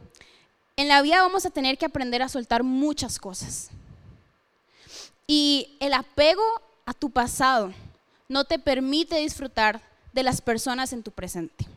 en 0.77 0.89
la 0.89 1.03
vida 1.03 1.21
vamos 1.21 1.45
a 1.45 1.51
tener 1.51 1.77
que 1.77 1.85
aprender 1.87 2.23
a 2.23 2.29
soltar 2.29 2.63
muchas 2.63 3.19
cosas. 3.19 3.71
Y 5.33 5.77
el 5.79 5.95
apego 5.95 6.43
a 6.85 6.93
tu 6.93 7.09
pasado 7.09 7.73
no 8.29 8.47
te 8.47 8.59
permite 8.59 9.15
disfrutar 9.15 9.81
de 10.13 10.25
las 10.25 10.41
personas 10.41 10.93
en 10.93 11.05
tu 11.05 11.13
presente. 11.13 11.69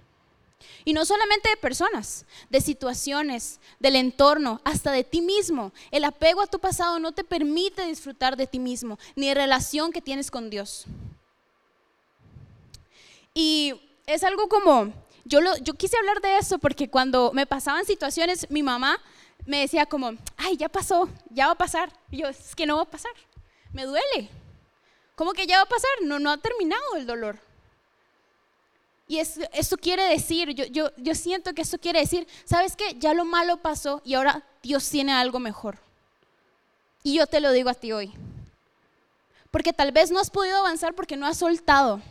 Y 0.85 0.93
no 0.93 1.05
solamente 1.05 1.49
de 1.49 1.57
personas, 1.57 2.25
de 2.49 2.61
situaciones, 2.61 3.59
del 3.79 3.95
entorno, 3.95 4.59
hasta 4.63 4.91
de 4.91 5.03
ti 5.03 5.21
mismo. 5.21 5.71
El 5.91 6.03
apego 6.03 6.41
a 6.41 6.47
tu 6.47 6.57
pasado 6.57 6.97
no 6.97 7.11
te 7.11 7.23
permite 7.23 7.85
disfrutar 7.85 8.37
de 8.37 8.47
ti 8.47 8.57
mismo, 8.57 8.97
ni 9.15 9.27
de 9.27 9.35
relación 9.35 9.91
que 9.91 10.01
tienes 10.01 10.31
con 10.31 10.49
Dios. 10.49 10.85
Y 13.35 13.75
es 14.07 14.23
algo 14.23 14.49
como, 14.49 14.91
yo, 15.25 15.41
lo, 15.41 15.55
yo 15.57 15.75
quise 15.75 15.95
hablar 15.97 16.21
de 16.21 16.39
eso 16.39 16.57
porque 16.57 16.89
cuando 16.89 17.31
me 17.33 17.45
pasaban 17.45 17.85
situaciones, 17.85 18.49
mi 18.49 18.63
mamá 18.63 18.99
me 19.45 19.59
decía 19.59 19.85
como, 19.85 20.13
ay, 20.37 20.57
ya 20.57 20.69
pasó, 20.69 21.07
ya 21.29 21.45
va 21.45 21.51
a 21.51 21.57
pasar. 21.59 21.93
Y 22.09 22.17
yo, 22.17 22.27
es 22.29 22.55
que 22.55 22.65
no 22.65 22.77
va 22.77 22.81
a 22.81 22.89
pasar, 22.89 23.11
me 23.73 23.85
duele. 23.85 24.29
¿Cómo 25.15 25.33
que 25.33 25.45
ya 25.45 25.57
va 25.57 25.63
a 25.63 25.67
pasar? 25.67 25.89
No, 26.03 26.19
no 26.19 26.31
ha 26.31 26.37
terminado 26.37 26.95
el 26.95 27.05
dolor. 27.05 27.39
Y 29.07 29.19
eso, 29.19 29.77
quiere 29.77 30.03
decir, 30.05 30.51
yo, 30.51 30.65
yo, 30.65 30.91
yo 30.97 31.13
siento 31.13 31.53
que 31.53 31.63
eso 31.63 31.77
quiere 31.77 31.99
decir, 31.99 32.25
¿sabes 32.45 32.75
qué? 32.75 32.95
Ya 32.97 33.13
lo 33.13 33.25
malo 33.25 33.57
pasó 33.57 34.01
y 34.05 34.13
ahora 34.13 34.43
Dios 34.63 34.89
tiene 34.89 35.11
algo 35.11 35.39
mejor. 35.39 35.77
Y 37.03 37.15
yo 37.15 37.27
te 37.27 37.41
lo 37.41 37.51
digo 37.51 37.69
a 37.69 37.73
ti 37.73 37.91
hoy. 37.91 38.13
Porque 39.51 39.73
tal 39.73 39.91
vez 39.91 40.09
no 40.09 40.19
has 40.19 40.29
podido 40.29 40.57
avanzar 40.57 40.95
porque 40.95 41.17
no 41.17 41.27
has 41.27 41.37
soltado. 41.37 42.01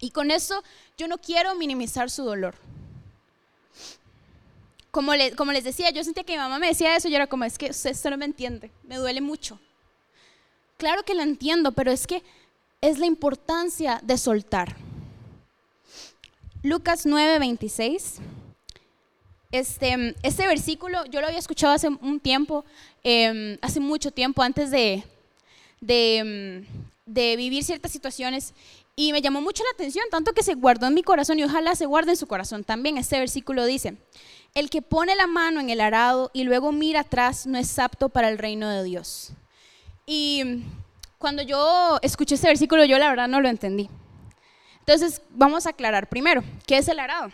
Y 0.00 0.10
con 0.10 0.30
eso 0.30 0.62
yo 0.98 1.06
no 1.06 1.18
quiero 1.18 1.54
minimizar 1.54 2.10
su 2.10 2.24
dolor. 2.24 2.56
Como, 4.90 5.12
como 5.36 5.52
les 5.52 5.64
decía, 5.64 5.90
yo 5.90 6.04
sentía 6.04 6.24
que 6.24 6.32
mi 6.32 6.38
mamá 6.38 6.58
me 6.58 6.66
decía 6.66 6.94
eso 6.96 7.08
y 7.08 7.12
yo 7.12 7.16
era 7.16 7.28
como, 7.28 7.44
es 7.44 7.56
que 7.56 7.70
usted 7.70 8.10
no 8.10 8.18
me 8.18 8.26
entiende, 8.26 8.70
me 8.82 8.96
duele 8.96 9.22
mucho. 9.22 9.58
Claro 10.82 11.04
que 11.04 11.14
lo 11.14 11.22
entiendo, 11.22 11.70
pero 11.70 11.92
es 11.92 12.08
que 12.08 12.24
es 12.80 12.98
la 12.98 13.06
importancia 13.06 14.00
de 14.02 14.18
soltar. 14.18 14.74
Lucas 16.64 17.06
9:26. 17.06 18.14
Este, 19.52 20.16
este 20.24 20.46
versículo 20.48 21.04
yo 21.04 21.20
lo 21.20 21.28
había 21.28 21.38
escuchado 21.38 21.72
hace 21.72 21.86
un 21.86 22.18
tiempo, 22.18 22.64
em, 23.04 23.58
hace 23.62 23.78
mucho 23.78 24.10
tiempo, 24.10 24.42
antes 24.42 24.72
de, 24.72 25.04
em, 25.86 26.66
de, 27.06 27.36
vivir 27.36 27.62
ciertas 27.62 27.92
situaciones, 27.92 28.52
y 28.96 29.12
me 29.12 29.22
llamó 29.22 29.40
mucho 29.40 29.62
la 29.62 29.70
atención, 29.74 30.04
tanto 30.10 30.32
que 30.32 30.42
se 30.42 30.54
guardó 30.54 30.88
en 30.88 30.94
mi 30.94 31.04
corazón 31.04 31.38
y 31.38 31.44
ojalá 31.44 31.76
se 31.76 31.86
guarde 31.86 32.10
en 32.10 32.16
su 32.16 32.26
corazón 32.26 32.64
también. 32.64 32.98
Este 32.98 33.20
versículo 33.20 33.66
dice, 33.66 33.98
el 34.56 34.68
que 34.68 34.82
pone 34.82 35.14
la 35.14 35.28
mano 35.28 35.60
en 35.60 35.70
el 35.70 35.80
arado 35.80 36.32
y 36.34 36.42
luego 36.42 36.72
mira 36.72 37.02
atrás 37.02 37.46
no 37.46 37.56
es 37.56 37.78
apto 37.78 38.08
para 38.08 38.28
el 38.28 38.38
reino 38.38 38.68
de 38.68 38.82
Dios. 38.82 39.32
Y 40.06 40.64
cuando 41.18 41.42
yo 41.42 41.98
escuché 42.02 42.34
este 42.34 42.48
versículo, 42.48 42.84
yo 42.84 42.98
la 42.98 43.08
verdad 43.08 43.28
no 43.28 43.40
lo 43.40 43.48
entendí. 43.48 43.88
Entonces, 44.80 45.22
vamos 45.30 45.66
a 45.66 45.70
aclarar 45.70 46.08
primero, 46.08 46.42
¿qué 46.66 46.78
es 46.78 46.88
el 46.88 46.98
arado? 46.98 47.30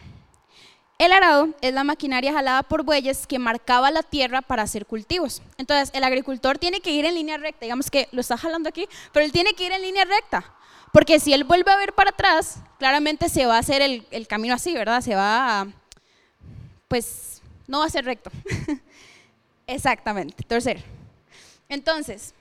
El 0.98 1.12
arado 1.12 1.48
es 1.60 1.72
la 1.72 1.84
maquinaria 1.84 2.32
jalada 2.32 2.64
por 2.64 2.82
bueyes 2.82 3.26
que 3.26 3.38
marcaba 3.38 3.90
la 3.90 4.02
tierra 4.02 4.42
para 4.42 4.64
hacer 4.64 4.84
cultivos. 4.84 5.42
Entonces, 5.56 5.90
el 5.94 6.04
agricultor 6.04 6.58
tiene 6.58 6.80
que 6.80 6.90
ir 6.90 7.04
en 7.04 7.14
línea 7.14 7.38
recta, 7.38 7.64
digamos 7.64 7.90
que 7.90 8.08
lo 8.10 8.20
está 8.20 8.36
jalando 8.36 8.68
aquí, 8.68 8.86
pero 9.12 9.24
él 9.24 9.32
tiene 9.32 9.54
que 9.54 9.64
ir 9.64 9.72
en 9.72 9.80
línea 9.80 10.04
recta, 10.04 10.44
porque 10.92 11.20
si 11.20 11.32
él 11.32 11.44
vuelve 11.44 11.70
a 11.70 11.76
ver 11.76 11.94
para 11.94 12.10
atrás, 12.10 12.58
claramente 12.78 13.28
se 13.28 13.46
va 13.46 13.56
a 13.56 13.60
hacer 13.60 13.80
el, 13.80 14.06
el 14.10 14.26
camino 14.26 14.54
así, 14.54 14.74
¿verdad? 14.74 15.00
Se 15.00 15.14
va 15.14 15.60
a, 15.60 15.66
pues, 16.88 17.42
no 17.68 17.78
va 17.78 17.86
a 17.86 17.90
ser 17.90 18.04
recto. 18.04 18.30
Exactamente, 19.68 20.42
tercero. 20.42 20.80
Entonces, 21.68 22.34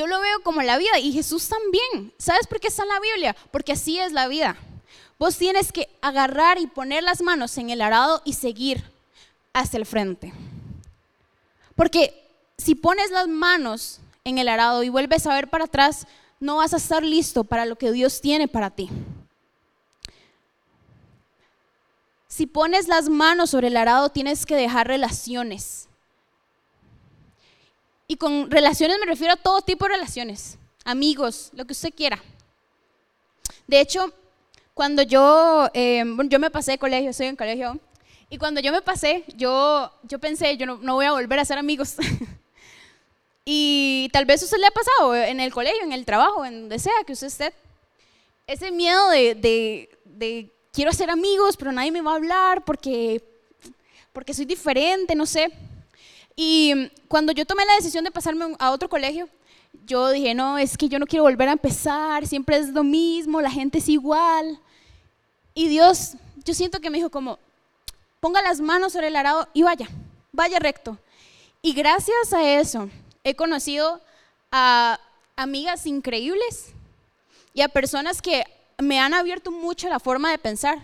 yo 0.00 0.06
lo 0.06 0.18
veo 0.18 0.42
como 0.42 0.62
la 0.62 0.78
vida 0.78 0.98
y 0.98 1.12
Jesús 1.12 1.46
también. 1.46 2.14
¿Sabes 2.16 2.46
por 2.46 2.58
qué 2.58 2.68
está 2.68 2.84
en 2.84 2.88
la 2.88 3.00
Biblia? 3.00 3.36
Porque 3.50 3.72
así 3.72 3.98
es 3.98 4.12
la 4.12 4.28
vida. 4.28 4.56
Vos 5.18 5.36
tienes 5.36 5.72
que 5.72 5.90
agarrar 6.00 6.58
y 6.58 6.66
poner 6.66 7.02
las 7.02 7.20
manos 7.20 7.58
en 7.58 7.68
el 7.68 7.82
arado 7.82 8.22
y 8.24 8.32
seguir 8.32 8.82
hacia 9.52 9.76
el 9.76 9.84
frente. 9.84 10.32
Porque 11.74 12.26
si 12.56 12.74
pones 12.74 13.10
las 13.10 13.28
manos 13.28 14.00
en 14.24 14.38
el 14.38 14.48
arado 14.48 14.82
y 14.84 14.88
vuelves 14.88 15.26
a 15.26 15.34
ver 15.34 15.50
para 15.50 15.64
atrás, 15.64 16.06
no 16.38 16.56
vas 16.56 16.72
a 16.72 16.78
estar 16.78 17.02
listo 17.02 17.44
para 17.44 17.66
lo 17.66 17.76
que 17.76 17.92
Dios 17.92 18.22
tiene 18.22 18.48
para 18.48 18.70
ti. 18.70 18.88
Si 22.26 22.46
pones 22.46 22.88
las 22.88 23.10
manos 23.10 23.50
sobre 23.50 23.66
el 23.66 23.76
arado, 23.76 24.08
tienes 24.08 24.46
que 24.46 24.56
dejar 24.56 24.88
relaciones 24.88 25.89
y 28.10 28.16
con 28.16 28.50
relaciones 28.50 28.98
me 28.98 29.06
refiero 29.06 29.34
a 29.34 29.36
todo 29.36 29.60
tipo 29.60 29.84
de 29.84 29.92
relaciones, 29.92 30.58
amigos, 30.84 31.50
lo 31.54 31.64
que 31.64 31.74
usted 31.74 31.94
quiera. 31.94 32.20
De 33.68 33.80
hecho, 33.80 34.12
cuando 34.74 35.02
yo, 35.02 35.70
eh, 35.74 36.02
yo 36.24 36.40
me 36.40 36.50
pasé 36.50 36.72
de 36.72 36.78
colegio, 36.78 37.10
estoy 37.10 37.28
en 37.28 37.36
colegio, 37.36 37.78
y 38.28 38.36
cuando 38.36 38.60
yo 38.60 38.72
me 38.72 38.82
pasé, 38.82 39.22
yo, 39.36 39.92
yo 40.02 40.18
pensé, 40.18 40.56
yo 40.56 40.66
no, 40.66 40.94
voy 40.94 41.06
a 41.06 41.12
volver 41.12 41.38
a 41.38 41.44
ser 41.44 41.56
amigos. 41.58 41.94
y 43.44 44.10
tal 44.12 44.24
vez 44.24 44.42
usted 44.42 44.58
le 44.58 44.66
ha 44.66 44.72
pasado 44.72 45.14
en 45.14 45.38
el 45.38 45.52
colegio, 45.52 45.84
en 45.84 45.92
el 45.92 46.04
trabajo, 46.04 46.44
en 46.44 46.62
donde 46.62 46.80
sea 46.80 47.04
que 47.06 47.12
usted 47.12 47.28
esté. 47.28 47.52
Ese 48.48 48.72
miedo 48.72 49.08
de, 49.10 49.36
de, 49.36 49.98
de 50.04 50.52
quiero 50.72 50.90
hacer 50.90 51.10
amigos, 51.10 51.56
pero 51.56 51.70
nadie 51.70 51.92
me 51.92 52.00
va 52.00 52.10
a 52.10 52.16
hablar 52.16 52.64
porque, 52.64 53.22
porque 54.12 54.34
soy 54.34 54.46
diferente, 54.46 55.14
no 55.14 55.26
sé. 55.26 55.52
Y 56.36 56.90
cuando 57.08 57.32
yo 57.32 57.44
tomé 57.44 57.64
la 57.64 57.74
decisión 57.74 58.04
de 58.04 58.10
pasarme 58.10 58.56
a 58.58 58.70
otro 58.70 58.88
colegio, 58.88 59.28
yo 59.86 60.10
dije, 60.10 60.34
no, 60.34 60.58
es 60.58 60.76
que 60.76 60.88
yo 60.88 60.98
no 60.98 61.06
quiero 61.06 61.24
volver 61.24 61.48
a 61.48 61.52
empezar, 61.52 62.26
siempre 62.26 62.56
es 62.56 62.68
lo 62.68 62.82
mismo, 62.82 63.40
la 63.40 63.50
gente 63.50 63.78
es 63.78 63.88
igual. 63.88 64.58
Y 65.54 65.68
Dios, 65.68 66.14
yo 66.44 66.54
siento 66.54 66.80
que 66.80 66.90
me 66.90 66.98
dijo 66.98 67.10
como, 67.10 67.38
ponga 68.20 68.42
las 68.42 68.60
manos 68.60 68.92
sobre 68.92 69.08
el 69.08 69.16
arado 69.16 69.48
y 69.52 69.62
vaya, 69.62 69.88
vaya 70.32 70.58
recto. 70.58 70.98
Y 71.62 71.72
gracias 71.72 72.32
a 72.32 72.42
eso 72.42 72.88
he 73.24 73.34
conocido 73.34 74.00
a 74.50 74.98
amigas 75.36 75.86
increíbles 75.86 76.72
y 77.52 77.62
a 77.62 77.68
personas 77.68 78.22
que 78.22 78.44
me 78.78 78.98
han 78.98 79.14
abierto 79.14 79.50
mucho 79.50 79.88
la 79.88 80.00
forma 80.00 80.30
de 80.30 80.38
pensar. 80.38 80.78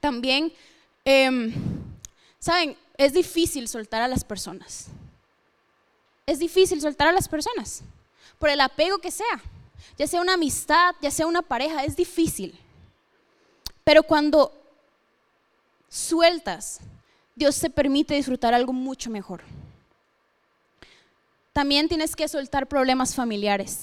También, 0.00 0.52
eh, 1.04 1.54
¿saben? 2.38 2.76
Es 3.04 3.12
difícil 3.12 3.68
soltar 3.68 4.02
a 4.02 4.08
las 4.08 4.24
personas. 4.24 4.86
Es 6.26 6.38
difícil 6.38 6.80
soltar 6.80 7.08
a 7.08 7.12
las 7.12 7.28
personas, 7.28 7.82
por 8.38 8.48
el 8.48 8.60
apego 8.60 8.98
que 8.98 9.10
sea, 9.10 9.42
ya 9.98 10.06
sea 10.06 10.20
una 10.20 10.34
amistad, 10.34 10.94
ya 11.00 11.10
sea 11.10 11.26
una 11.26 11.42
pareja, 11.42 11.84
es 11.84 11.96
difícil. 11.96 12.56
Pero 13.82 14.04
cuando 14.04 14.52
sueltas, 15.88 16.78
Dios 17.34 17.58
te 17.58 17.70
permite 17.70 18.14
disfrutar 18.14 18.54
algo 18.54 18.72
mucho 18.72 19.10
mejor. 19.10 19.42
También 21.52 21.88
tienes 21.88 22.14
que 22.14 22.28
soltar 22.28 22.68
problemas 22.68 23.14
familiares. 23.14 23.82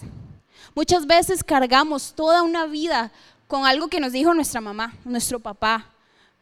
Muchas 0.74 1.06
veces 1.06 1.44
cargamos 1.44 2.14
toda 2.16 2.42
una 2.42 2.66
vida 2.66 3.12
con 3.48 3.66
algo 3.66 3.90
que 3.90 4.00
nos 4.00 4.14
dijo 4.14 4.34
nuestra 4.34 4.62
mamá, 4.62 4.94
nuestro 5.04 5.40
papá, 5.40 5.90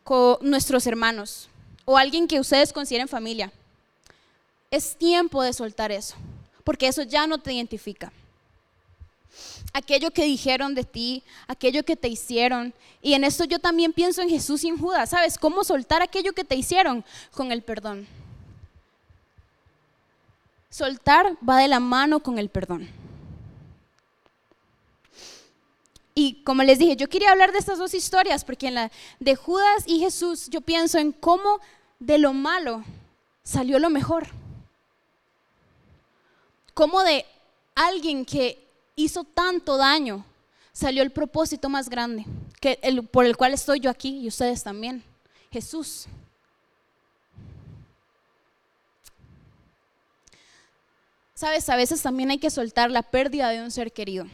con 0.04 0.38
nuestros 0.42 0.86
hermanos 0.86 1.50
o 1.90 1.98
alguien 1.98 2.28
que 2.28 2.42
ustedes 2.42 2.74
consideren 2.74 3.08
familia. 3.08 3.50
Es 4.70 4.98
tiempo 4.98 5.42
de 5.42 5.54
soltar 5.54 5.90
eso, 5.90 6.18
porque 6.66 6.90
eso 6.90 7.04
ya 7.04 7.26
no 7.28 7.38
te 7.38 7.54
identifica. 7.54 8.12
Aquello 9.72 10.12
que 10.12 10.26
dijeron 10.26 10.76
de 10.76 10.84
ti, 10.84 11.24
aquello 11.48 11.86
que 11.86 11.96
te 11.96 12.10
hicieron. 12.10 12.74
Y 13.02 13.14
en 13.14 13.24
esto 13.24 13.46
yo 13.46 13.60
también 13.60 13.94
pienso 13.94 14.22
en 14.22 14.30
Jesús 14.30 14.66
y 14.66 14.72
Judas. 14.72 15.12
¿Sabes 15.12 15.38
cómo 15.38 15.64
soltar 15.64 16.02
aquello 16.02 16.34
que 16.34 16.44
te 16.44 16.56
hicieron? 16.56 17.06
Con 17.32 17.54
el 17.54 17.62
perdón. 17.62 18.06
Soltar 20.70 21.38
va 21.48 21.60
de 21.60 21.70
la 21.70 21.80
mano 21.80 22.20
con 22.20 22.38
el 22.38 22.50
perdón. 22.50 22.90
Y 26.16 26.42
como 26.44 26.64
les 26.64 26.80
dije, 26.80 26.98
yo 26.98 27.08
quería 27.08 27.32
hablar 27.32 27.54
de 27.54 27.60
estas 27.60 27.78
dos 27.78 27.94
historias 27.94 28.44
porque 28.44 28.68
en 28.68 28.74
la 28.74 28.92
de 29.20 29.36
Judas 29.36 29.84
y 29.86 30.00
Jesús 30.00 30.50
yo 30.50 30.62
pienso 30.62 30.98
en 30.98 31.12
cómo 31.12 31.60
de 32.00 32.18
lo 32.18 32.34
malo 32.34 32.84
salió 33.44 33.80
lo 33.80 33.90
mejor. 33.90 34.28
Como 36.74 37.02
de 37.04 37.26
alguien 37.76 38.26
que 38.26 38.64
hizo 38.96 39.24
tanto 39.24 39.78
daño 39.78 40.26
salió 40.74 41.02
el 41.02 41.12
propósito 41.12 41.70
más 41.70 41.90
grande, 41.90 42.26
que 42.60 42.80
por 43.12 43.26
el 43.26 43.36
cual 43.36 43.54
estoy 43.54 43.80
yo 43.80 43.90
aquí 43.90 44.20
y 44.20 44.28
ustedes 44.28 44.64
también, 44.64 45.04
Jesús. 45.52 46.08
Sabes, 51.34 51.70
a 51.70 51.76
veces 51.76 52.02
también 52.02 52.32
hay 52.32 52.40
que 52.40 52.50
soltar 52.50 52.90
la 52.90 53.04
pérdida 53.04 53.50
de 53.50 53.62
un 53.62 53.70
ser 53.70 53.92
querido. 53.92 54.26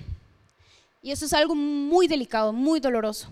Y 1.02 1.12
eso 1.12 1.26
es 1.26 1.34
algo 1.34 1.54
muy 1.54 2.08
delicado, 2.08 2.54
muy 2.54 2.80
doloroso. 2.80 3.28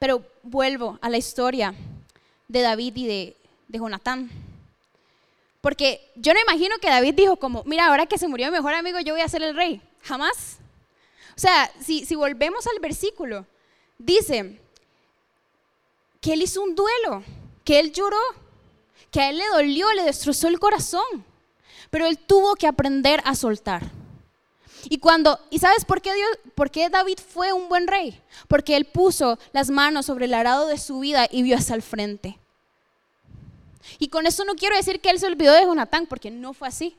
Pero 0.00 0.24
vuelvo 0.42 0.98
a 1.00 1.08
la 1.08 1.18
historia 1.18 1.74
de 2.50 2.62
David 2.62 2.96
y 2.96 3.06
de, 3.06 3.36
de 3.68 3.78
Jonatán. 3.78 4.28
Porque 5.60 6.10
yo 6.16 6.34
no 6.34 6.40
imagino 6.40 6.76
que 6.80 6.88
David 6.88 7.14
dijo 7.14 7.36
como, 7.36 7.62
mira, 7.64 7.86
ahora 7.86 8.06
que 8.06 8.18
se 8.18 8.26
murió 8.26 8.46
mi 8.46 8.56
mejor 8.56 8.74
amigo, 8.74 8.98
yo 9.00 9.14
voy 9.14 9.22
a 9.22 9.28
ser 9.28 9.42
el 9.42 9.54
rey. 9.54 9.80
Jamás. 10.02 10.58
O 11.36 11.40
sea, 11.40 11.70
si, 11.80 12.04
si 12.04 12.16
volvemos 12.16 12.66
al 12.66 12.80
versículo, 12.80 13.46
dice 13.98 14.60
que 16.20 16.32
él 16.32 16.42
hizo 16.42 16.60
un 16.62 16.74
duelo, 16.74 17.22
que 17.64 17.78
él 17.78 17.92
lloró, 17.92 18.18
que 19.12 19.20
a 19.20 19.30
él 19.30 19.38
le 19.38 19.46
dolió, 19.48 19.92
le 19.92 20.02
destrozó 20.02 20.48
el 20.48 20.58
corazón, 20.58 21.24
pero 21.90 22.06
él 22.06 22.18
tuvo 22.18 22.56
que 22.56 22.66
aprender 22.66 23.22
a 23.24 23.34
soltar. 23.36 23.82
Y 24.88 24.98
cuando, 24.98 25.38
¿y 25.50 25.58
sabes 25.58 25.84
por 25.84 26.00
qué 26.00 26.14
Dios, 26.14 26.28
por 26.54 26.70
qué 26.70 26.88
David 26.88 27.18
fue 27.18 27.52
un 27.52 27.68
buen 27.68 27.86
rey? 27.86 28.20
Porque 28.48 28.76
él 28.76 28.86
puso 28.86 29.38
las 29.52 29.70
manos 29.70 30.06
sobre 30.06 30.24
el 30.24 30.34
arado 30.34 30.66
de 30.66 30.78
su 30.78 31.00
vida 31.00 31.26
y 31.30 31.42
vio 31.42 31.56
hacia 31.56 31.74
el 31.74 31.82
frente. 31.82 32.38
Y 33.98 34.08
con 34.08 34.26
eso 34.26 34.44
no 34.44 34.54
quiero 34.54 34.76
decir 34.76 35.00
que 35.00 35.10
él 35.10 35.18
se 35.18 35.26
olvidó 35.26 35.52
de 35.52 35.64
Jonatán, 35.64 36.06
porque 36.06 36.30
no 36.30 36.52
fue 36.52 36.68
así. 36.68 36.96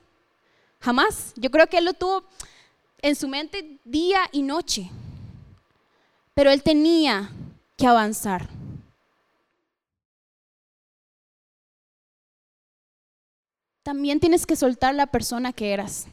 Jamás. 0.80 1.34
Yo 1.36 1.50
creo 1.50 1.68
que 1.68 1.78
él 1.78 1.86
lo 1.86 1.94
tuvo 1.94 2.24
en 3.02 3.16
su 3.16 3.28
mente 3.28 3.80
día 3.84 4.22
y 4.32 4.44
noche. 4.44 4.90
Pero 6.34 6.52
él 6.52 6.64
tenía 6.64 7.32
que 7.78 7.88
avanzar. 7.88 8.48
También 13.84 14.20
tienes 14.20 14.46
que 14.46 14.56
soltar 14.56 14.94
la 14.94 15.08
persona 15.08 15.54
que 15.54 15.74
eras. 15.74 16.08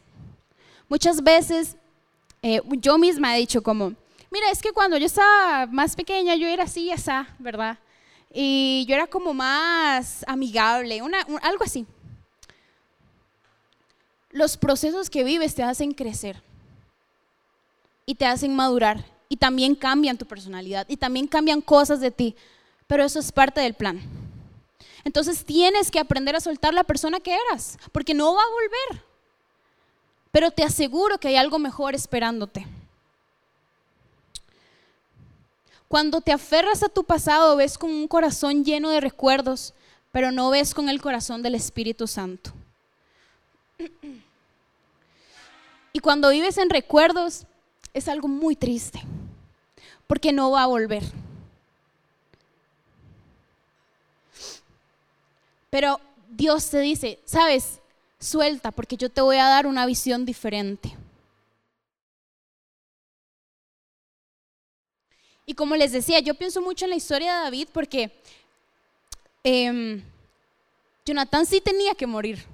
Muchas 0.89 1.23
veces 1.23 1.77
eh, 2.43 2.61
yo 2.79 2.99
misma 2.99 3.37
he 3.37 3.41
dicho 3.41 3.63
como, 3.63 3.95
mira, 4.31 4.51
es 4.51 4.63
que 4.63 4.73
cuando 4.73 4.97
yo 4.97 5.07
estaba 5.07 5.67
más 5.67 5.97
pequeña 5.97 6.35
yo 6.35 6.47
era 6.47 6.65
así, 6.65 6.91
esa, 6.91 7.35
¿verdad? 7.39 7.79
Y 8.33 8.85
yo 8.89 8.95
era 8.95 9.07
como 9.07 9.35
más 9.35 10.25
amigable, 10.27 11.01
algo 11.43 11.65
así. 11.65 11.87
Los 14.31 14.57
procesos 14.57 15.11
que 15.11 15.25
vives 15.25 15.55
te 15.55 15.63
hacen 15.63 15.93
crecer 15.93 16.43
y 18.05 18.15
te 18.15 18.27
hacen 18.27 18.55
madurar 18.55 19.05
y 19.29 19.37
también 19.37 19.75
cambian 19.75 20.19
tu 20.19 20.27
personalidad 20.27 20.87
y 20.89 20.97
también 20.97 21.27
cambian 21.27 21.61
cosas 21.61 22.01
de 22.01 22.11
ti, 22.11 22.37
pero 22.87 23.05
eso 23.05 23.19
es 23.19 23.33
parte 23.33 23.61
del 23.61 23.75
plan. 23.75 24.01
Entonces 25.05 25.45
tienes 25.45 25.91
que 25.91 25.99
aprender 25.99 26.37
a 26.37 26.41
soltar 26.41 26.75
la 26.75 26.85
persona 26.85 27.21
que 27.21 27.37
eras, 27.49 27.79
porque 27.93 28.15
no 28.15 28.35
va 28.35 28.43
a 28.43 28.51
volver. 28.51 29.08
Pero 30.31 30.51
te 30.51 30.63
aseguro 30.63 31.19
que 31.19 31.29
hay 31.29 31.37
algo 31.37 31.59
mejor 31.59 31.95
esperándote. 31.95 32.67
Cuando 35.89 36.21
te 36.21 36.33
aferras 36.33 36.83
a 36.83 36.89
tu 36.89 37.05
pasado, 37.05 37.57
ves 37.57 37.79
con 37.79 37.91
un 37.91 38.09
corazón 38.09 38.65
lleno 38.65 38.91
de 38.91 39.01
recuerdos, 39.01 39.73
pero 40.13 40.31
no 40.31 40.51
ves 40.51 40.75
con 40.75 40.91
el 40.91 41.01
corazón 41.01 41.43
del 41.43 41.55
Espíritu 41.55 42.07
Santo. 42.07 42.53
Y 45.93 46.01
cuando 46.01 46.29
vives 46.29 46.59
en 46.59 46.69
recuerdos, 46.69 47.47
es 47.95 48.07
algo 48.09 48.29
muy 48.29 48.55
triste, 48.55 49.01
porque 50.07 50.33
no 50.33 50.51
va 50.51 50.65
a 50.65 50.67
volver. 50.67 51.03
Pero 55.71 56.01
Dios 56.29 56.69
te 56.69 56.81
dice, 56.81 57.19
sabes, 57.25 57.81
suelta 58.19 58.71
porque 58.71 58.97
yo 58.97 59.11
te 59.11 59.21
voy 59.21 59.37
a 59.37 59.49
dar 59.49 59.67
una 59.67 59.87
visión 59.87 60.25
diferente. 60.25 60.97
Y 65.47 65.55
como 65.55 65.77
les 65.77 65.93
decía, 65.93 66.21
yo 66.21 66.35
pienso 66.35 66.61
mucho 66.61 66.85
en 66.85 66.91
la 66.91 66.97
historia 66.97 67.35
de 67.37 67.43
David 67.45 67.69
porque 67.73 68.13
eh, 69.45 70.03
Jonathan 71.07 71.47
sí 71.47 71.61
tenía 71.61 71.95
que 71.95 72.07
morir. 72.07 72.45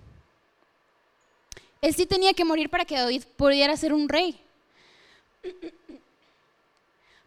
Él 1.81 1.95
sí 1.95 2.07
tenía 2.07 2.33
que 2.33 2.45
morir 2.45 2.71
para 2.71 2.85
que 2.85 2.97
David 2.97 3.25
pudiera 3.37 3.77
ser 3.77 3.93
un 3.93 4.09
rey. 4.09 4.41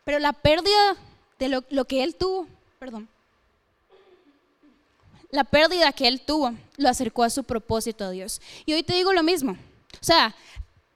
Pero 0.06 0.20
la 0.20 0.32
pérdida 0.32 0.96
de 1.38 1.50
lo, 1.50 1.64
lo 1.70 1.86
que 1.86 2.02
él 2.02 2.16
tuvo, 2.16 2.48
perdón, 2.80 3.10
la 5.30 5.44
pérdida 5.44 5.92
que 5.92 6.08
él 6.08 6.22
tuvo 6.22 6.54
lo 6.78 6.90
acercó 6.90 7.24
a 7.24 7.30
su 7.30 7.44
propósito 7.44 8.06
a 8.06 8.12
Dios. 8.12 8.42
Y 8.66 8.74
hoy 8.74 8.84
te 8.84 8.94
digo 8.94 9.14
lo 9.14 9.24
mismo. 9.24 9.54
O 9.54 10.04
sea, 10.04 10.36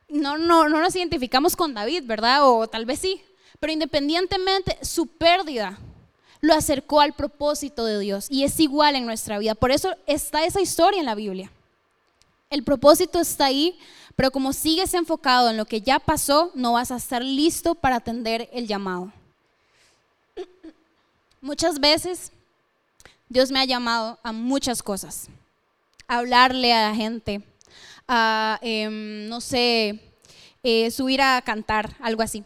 no, 0.07 0.37
no, 0.37 0.69
no 0.69 0.79
nos 0.79 0.95
identificamos 0.95 1.55
con 1.55 1.73
David, 1.73 2.03
¿verdad? 2.05 2.47
O 2.47 2.67
tal 2.67 2.85
vez 2.85 2.99
sí. 2.99 3.21
Pero 3.59 3.73
independientemente, 3.73 4.77
su 4.81 5.07
pérdida 5.07 5.77
lo 6.39 6.53
acercó 6.53 7.01
al 7.01 7.13
propósito 7.13 7.85
de 7.85 7.99
Dios. 7.99 8.27
Y 8.29 8.43
es 8.43 8.59
igual 8.59 8.95
en 8.95 9.05
nuestra 9.05 9.39
vida. 9.39 9.55
Por 9.55 9.71
eso 9.71 9.95
está 10.07 10.45
esa 10.45 10.61
historia 10.61 10.99
en 10.99 11.05
la 11.05 11.15
Biblia. 11.15 11.51
El 12.49 12.63
propósito 12.63 13.19
está 13.19 13.45
ahí, 13.45 13.79
pero 14.15 14.31
como 14.31 14.51
sigues 14.51 14.93
enfocado 14.93 15.49
en 15.49 15.57
lo 15.57 15.65
que 15.65 15.81
ya 15.81 15.99
pasó, 15.99 16.51
no 16.53 16.73
vas 16.73 16.91
a 16.91 16.97
estar 16.97 17.23
listo 17.23 17.75
para 17.75 17.97
atender 17.97 18.49
el 18.51 18.67
llamado. 18.67 19.11
Muchas 21.39 21.79
veces 21.79 22.31
Dios 23.31 23.49
me 23.49 23.61
ha 23.61 23.65
llamado 23.65 24.19
a 24.23 24.33
muchas 24.33 24.83
cosas. 24.83 25.29
A 26.05 26.17
hablarle 26.17 26.73
a 26.73 26.89
la 26.89 26.95
gente, 26.95 27.41
a, 28.05 28.59
em, 28.61 29.29
no 29.29 29.39
sé, 29.39 30.01
eh, 30.63 30.91
subir 30.91 31.21
a 31.21 31.41
cantar, 31.41 31.95
algo 32.01 32.23
así. 32.23 32.43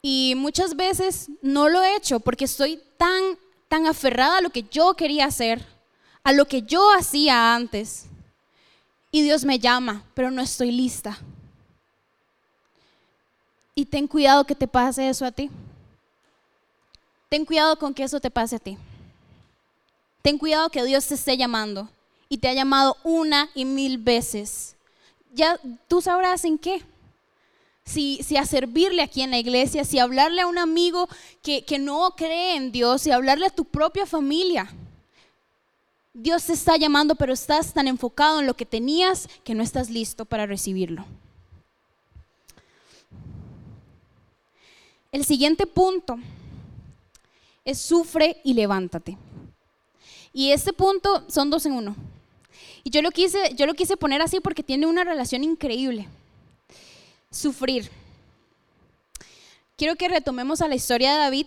Y 0.00 0.32
muchas 0.38 0.74
veces 0.74 1.28
no 1.42 1.68
lo 1.68 1.82
he 1.82 1.96
hecho 1.96 2.18
porque 2.18 2.46
estoy 2.46 2.82
tan, 2.96 3.36
tan 3.68 3.86
aferrada 3.86 4.38
a 4.38 4.40
lo 4.40 4.48
que 4.48 4.62
yo 4.70 4.94
quería 4.94 5.26
hacer, 5.26 5.62
a 6.24 6.32
lo 6.32 6.46
que 6.46 6.62
yo 6.62 6.82
hacía 6.94 7.54
antes. 7.54 8.06
Y 9.10 9.20
Dios 9.20 9.44
me 9.44 9.58
llama, 9.58 10.06
pero 10.14 10.30
no 10.30 10.40
estoy 10.40 10.72
lista. 10.72 11.18
Y 13.74 13.84
ten 13.84 14.06
cuidado 14.06 14.46
que 14.46 14.54
te 14.54 14.66
pase 14.66 15.10
eso 15.10 15.26
a 15.26 15.30
ti. 15.30 15.50
Ten 17.28 17.44
cuidado 17.44 17.78
con 17.78 17.92
que 17.92 18.04
eso 18.04 18.18
te 18.18 18.30
pase 18.30 18.56
a 18.56 18.60
ti. 18.60 18.78
Ten 20.22 20.38
cuidado 20.38 20.70
que 20.70 20.84
Dios 20.84 21.06
te 21.06 21.14
esté 21.14 21.36
llamando 21.36 21.88
y 22.28 22.38
te 22.38 22.48
ha 22.48 22.54
llamado 22.54 22.96
una 23.02 23.50
y 23.54 23.64
mil 23.64 23.98
veces. 23.98 24.76
Ya 25.32 25.58
tú 25.88 26.00
sabrás 26.02 26.44
en 26.44 26.58
qué. 26.58 26.82
Si, 27.84 28.22
si 28.22 28.36
a 28.36 28.44
servirle 28.44 29.02
aquí 29.02 29.22
en 29.22 29.30
la 29.30 29.38
iglesia, 29.38 29.84
si 29.84 29.98
hablarle 29.98 30.42
a 30.42 30.46
un 30.46 30.58
amigo 30.58 31.08
que, 31.42 31.64
que 31.64 31.78
no 31.78 32.14
cree 32.16 32.54
en 32.56 32.70
Dios, 32.70 33.02
si 33.02 33.10
hablarle 33.10 33.46
a 33.46 33.50
tu 33.50 33.64
propia 33.64 34.06
familia. 34.06 34.70
Dios 36.12 36.44
te 36.44 36.52
está 36.52 36.76
llamando, 36.76 37.14
pero 37.14 37.32
estás 37.32 37.72
tan 37.72 37.88
enfocado 37.88 38.40
en 38.40 38.46
lo 38.46 38.54
que 38.54 38.66
tenías 38.66 39.28
que 39.42 39.54
no 39.54 39.62
estás 39.62 39.90
listo 39.90 40.24
para 40.24 40.46
recibirlo. 40.46 41.04
El 45.12 45.24
siguiente 45.24 45.66
punto 45.66 46.18
es 47.64 47.80
sufre 47.80 48.40
y 48.44 48.54
levántate. 48.54 49.16
Y 50.32 50.52
este 50.52 50.72
punto 50.72 51.24
son 51.28 51.50
dos 51.50 51.66
en 51.66 51.72
uno. 51.72 51.96
Y 52.84 52.90
yo 52.90 53.02
lo 53.02 53.10
quise, 53.10 53.54
yo 53.54 53.66
lo 53.66 53.74
quise 53.74 53.96
poner 53.96 54.22
así 54.22 54.40
porque 54.40 54.62
tiene 54.62 54.86
una 54.86 55.04
relación 55.04 55.44
increíble. 55.44 56.08
Sufrir. 57.30 57.90
Quiero 59.76 59.96
que 59.96 60.08
retomemos 60.08 60.60
a 60.60 60.68
la 60.68 60.74
historia 60.74 61.12
de 61.12 61.18
David 61.18 61.46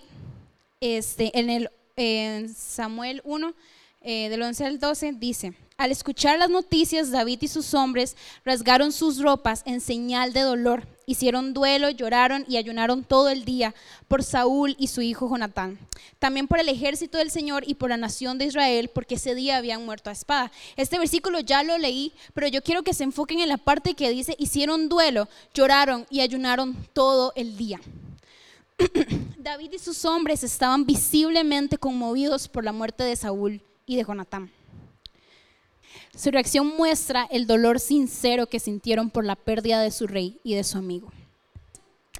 este, 0.81 1.31
en, 1.37 1.49
el, 1.95 2.55
Samuel 2.55 3.21
1, 3.23 3.53
eh, 4.01 4.29
del 4.29 4.41
11 4.41 4.65
al 4.65 4.79
12, 4.79 5.13
dice, 5.13 5.53
al 5.77 5.91
escuchar 5.91 6.37
las 6.39 6.49
noticias, 6.49 7.11
David 7.11 7.39
y 7.41 7.47
sus 7.47 7.73
hombres 7.73 8.17
rasgaron 8.43 8.91
sus 8.91 9.19
ropas 9.19 9.63
en 9.65 9.81
señal 9.81 10.33
de 10.33 10.41
dolor 10.41 10.87
hicieron 11.05 11.53
duelo, 11.53 11.89
lloraron 11.89 12.45
y 12.47 12.57
ayunaron 12.57 13.03
todo 13.03 13.29
el 13.29 13.45
día 13.45 13.73
por 14.07 14.23
Saúl 14.23 14.75
y 14.77 14.87
su 14.87 15.01
hijo 15.01 15.29
Jonatán. 15.29 15.77
También 16.19 16.47
por 16.47 16.59
el 16.59 16.69
ejército 16.69 17.17
del 17.17 17.31
Señor 17.31 17.63
y 17.67 17.75
por 17.75 17.89
la 17.89 17.97
nación 17.97 18.37
de 18.37 18.45
Israel, 18.45 18.89
porque 18.93 19.15
ese 19.15 19.35
día 19.35 19.57
habían 19.57 19.85
muerto 19.85 20.09
a 20.09 20.13
espada. 20.13 20.51
Este 20.75 20.99
versículo 20.99 21.39
ya 21.39 21.63
lo 21.63 21.77
leí, 21.77 22.13
pero 22.33 22.47
yo 22.47 22.61
quiero 22.61 22.83
que 22.83 22.93
se 22.93 23.03
enfoquen 23.03 23.39
en 23.39 23.49
la 23.49 23.57
parte 23.57 23.93
que 23.93 24.09
dice, 24.09 24.35
hicieron 24.37 24.89
duelo, 24.89 25.27
lloraron 25.53 26.05
y 26.09 26.21
ayunaron 26.21 26.75
todo 26.93 27.33
el 27.35 27.57
día. 27.57 27.79
David 29.37 29.73
y 29.73 29.79
sus 29.79 30.05
hombres 30.05 30.43
estaban 30.43 30.85
visiblemente 30.85 31.77
conmovidos 31.77 32.47
por 32.47 32.63
la 32.63 32.71
muerte 32.71 33.03
de 33.03 33.15
Saúl 33.15 33.61
y 33.85 33.95
de 33.95 34.03
Jonatán. 34.03 34.51
Su 36.15 36.29
reacción 36.29 36.67
muestra 36.77 37.27
el 37.31 37.47
dolor 37.47 37.79
sincero 37.79 38.45
que 38.45 38.59
sintieron 38.59 39.09
por 39.09 39.25
la 39.25 39.35
pérdida 39.35 39.81
de 39.81 39.89
su 39.89 40.05
rey 40.05 40.39
y 40.43 40.53
de 40.53 40.63
su 40.63 40.77
amigo. 40.77 41.11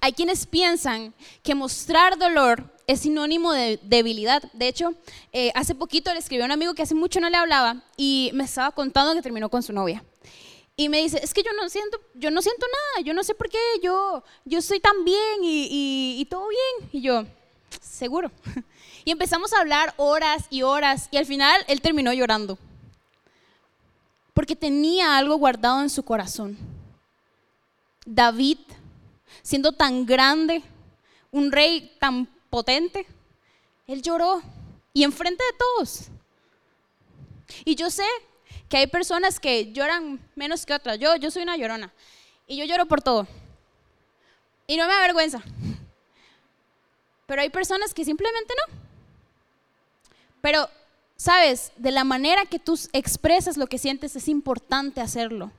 Hay 0.01 0.13
quienes 0.13 0.47
piensan 0.47 1.13
que 1.43 1.53
mostrar 1.53 2.17
dolor 2.17 2.73
es 2.87 3.01
sinónimo 3.01 3.53
de 3.53 3.79
debilidad. 3.83 4.43
De 4.53 4.67
hecho, 4.67 4.95
eh, 5.31 5.51
hace 5.53 5.75
poquito 5.75 6.11
le 6.11 6.19
escribí 6.19 6.41
a 6.41 6.45
un 6.45 6.51
amigo 6.51 6.73
que 6.73 6.81
hace 6.81 6.95
mucho 6.95 7.19
no 7.19 7.29
le 7.29 7.37
hablaba 7.37 7.83
y 7.95 8.31
me 8.33 8.45
estaba 8.45 8.71
contando 8.71 9.13
que 9.13 9.21
terminó 9.21 9.47
con 9.47 9.61
su 9.61 9.71
novia. 9.71 10.03
Y 10.75 10.89
me 10.89 11.03
dice, 11.03 11.19
es 11.23 11.31
que 11.31 11.43
yo 11.43 11.51
no 11.55 11.69
siento, 11.69 12.01
yo 12.15 12.31
no 12.31 12.41
siento 12.41 12.65
nada, 12.65 13.05
yo 13.05 13.13
no 13.13 13.23
sé 13.23 13.35
por 13.35 13.47
qué, 13.47 13.59
yo, 13.83 14.23
yo 14.43 14.57
estoy 14.57 14.79
tan 14.79 15.05
bien 15.05 15.43
y, 15.43 16.17
y 16.19 16.25
todo 16.25 16.47
bien. 16.49 16.89
Y 16.91 17.01
yo, 17.01 17.25
seguro. 17.79 18.31
Y 19.05 19.11
empezamos 19.11 19.51
a 19.51 19.59
hablar 19.59 19.93
horas 19.97 20.45
y 20.49 20.61
horas 20.61 21.09
y 21.11 21.17
al 21.17 21.25
final 21.25 21.61
él 21.67 21.81
terminó 21.81 22.13
llorando 22.13 22.57
porque 24.33 24.55
tenía 24.55 25.17
algo 25.17 25.35
guardado 25.35 25.81
en 25.81 25.89
su 25.89 26.03
corazón. 26.03 26.57
David, 28.05 28.57
siendo 29.41 29.71
tan 29.71 30.05
grande, 30.05 30.63
un 31.31 31.51
rey 31.51 31.95
tan 31.99 32.25
potente, 32.49 33.05
él 33.87 34.01
lloró 34.01 34.41
y 34.93 35.03
enfrente 35.03 35.43
de 35.43 35.57
todos. 35.57 36.07
Y 37.65 37.75
yo 37.75 37.89
sé 37.89 38.05
que 38.69 38.77
hay 38.77 38.87
personas 38.87 39.39
que 39.39 39.71
lloran 39.71 40.19
menos 40.35 40.65
que 40.65 40.73
otras. 40.73 40.99
Yo, 40.99 41.15
yo 41.15 41.31
soy 41.31 41.43
una 41.43 41.57
llorona 41.57 41.93
y 42.47 42.57
yo 42.57 42.65
lloro 42.65 42.85
por 42.85 43.01
todo. 43.01 43.27
Y 44.67 44.77
no 44.77 44.87
me 44.87 44.93
avergüenza. 44.93 45.43
Pero 47.25 47.41
hay 47.41 47.49
personas 47.49 47.93
que 47.93 48.05
simplemente 48.05 48.53
no. 48.55 48.75
Pero, 50.41 50.69
sabes, 51.15 51.71
de 51.77 51.91
la 51.91 52.03
manera 52.03 52.45
que 52.45 52.59
tú 52.59 52.79
expresas 52.93 53.57
lo 53.57 53.67
que 53.67 53.77
sientes 53.77 54.15
es 54.15 54.27
importante 54.27 55.01
hacerlo. 55.01 55.51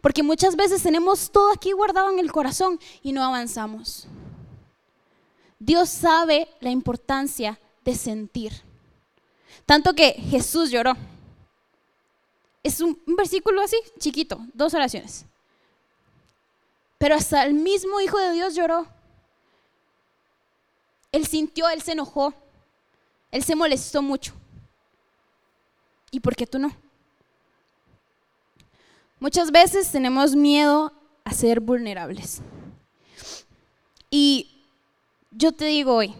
Porque 0.00 0.22
muchas 0.22 0.56
veces 0.56 0.82
tenemos 0.82 1.30
todo 1.30 1.52
aquí 1.52 1.72
guardado 1.72 2.10
en 2.10 2.18
el 2.18 2.32
corazón 2.32 2.78
y 3.02 3.12
no 3.12 3.24
avanzamos. 3.24 4.06
Dios 5.58 5.88
sabe 5.88 6.48
la 6.60 6.70
importancia 6.70 7.58
de 7.84 7.94
sentir. 7.94 8.52
Tanto 9.64 9.94
que 9.94 10.12
Jesús 10.12 10.70
lloró. 10.70 10.94
Es 12.62 12.80
un, 12.80 13.00
versículo 13.06 13.62
así, 13.62 13.76
chiquito, 13.98 14.40
dos 14.52 14.74
oraciones. 14.74 15.24
Pero 16.98 17.14
hasta 17.14 17.44
el 17.44 17.54
mismo 17.54 18.00
Hijo 18.00 18.18
de 18.18 18.32
Dios 18.32 18.54
lloró. 18.54 18.86
Él 21.12 21.26
sintió, 21.26 21.68
él 21.68 21.80
se 21.80 21.92
enojó, 21.92 22.34
él 23.30 23.42
se 23.42 23.54
molestó 23.54 24.02
mucho. 24.02 24.34
¿Y 26.10 26.20
por 26.20 26.36
qué 26.36 26.46
tú 26.46 26.58
no? 26.58 26.72
Muchas 29.18 29.50
veces 29.50 29.90
tenemos 29.90 30.36
miedo 30.36 30.92
a 31.24 31.32
ser 31.32 31.60
vulnerables. 31.60 32.42
Y 34.10 34.62
yo 35.30 35.52
te 35.52 35.64
digo 35.64 35.94
hoy, 35.94 36.14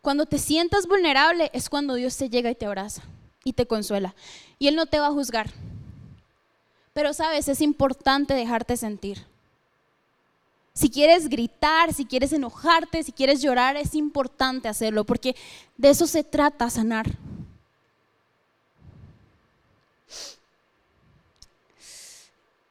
cuando 0.00 0.26
te 0.26 0.38
sientas 0.38 0.86
vulnerable 0.86 1.50
es 1.52 1.68
cuando 1.68 1.94
Dios 1.94 2.16
te 2.16 2.30
llega 2.30 2.50
y 2.50 2.54
te 2.54 2.66
abraza 2.66 3.02
y 3.44 3.52
te 3.52 3.66
consuela. 3.66 4.14
Y 4.58 4.68
Él 4.68 4.76
no 4.76 4.86
te 4.86 4.98
va 4.98 5.08
a 5.08 5.12
juzgar. 5.12 5.50
Pero 6.92 7.12
sabes, 7.12 7.48
es 7.48 7.60
importante 7.60 8.34
dejarte 8.34 8.76
sentir. 8.76 9.26
Si 10.72 10.90
quieres 10.90 11.28
gritar, 11.28 11.92
si 11.92 12.04
quieres 12.04 12.32
enojarte, 12.32 13.02
si 13.02 13.12
quieres 13.12 13.42
llorar, 13.42 13.76
es 13.76 13.94
importante 13.94 14.68
hacerlo, 14.68 15.04
porque 15.04 15.34
de 15.76 15.90
eso 15.90 16.06
se 16.06 16.22
trata 16.22 16.70
sanar. 16.70 17.06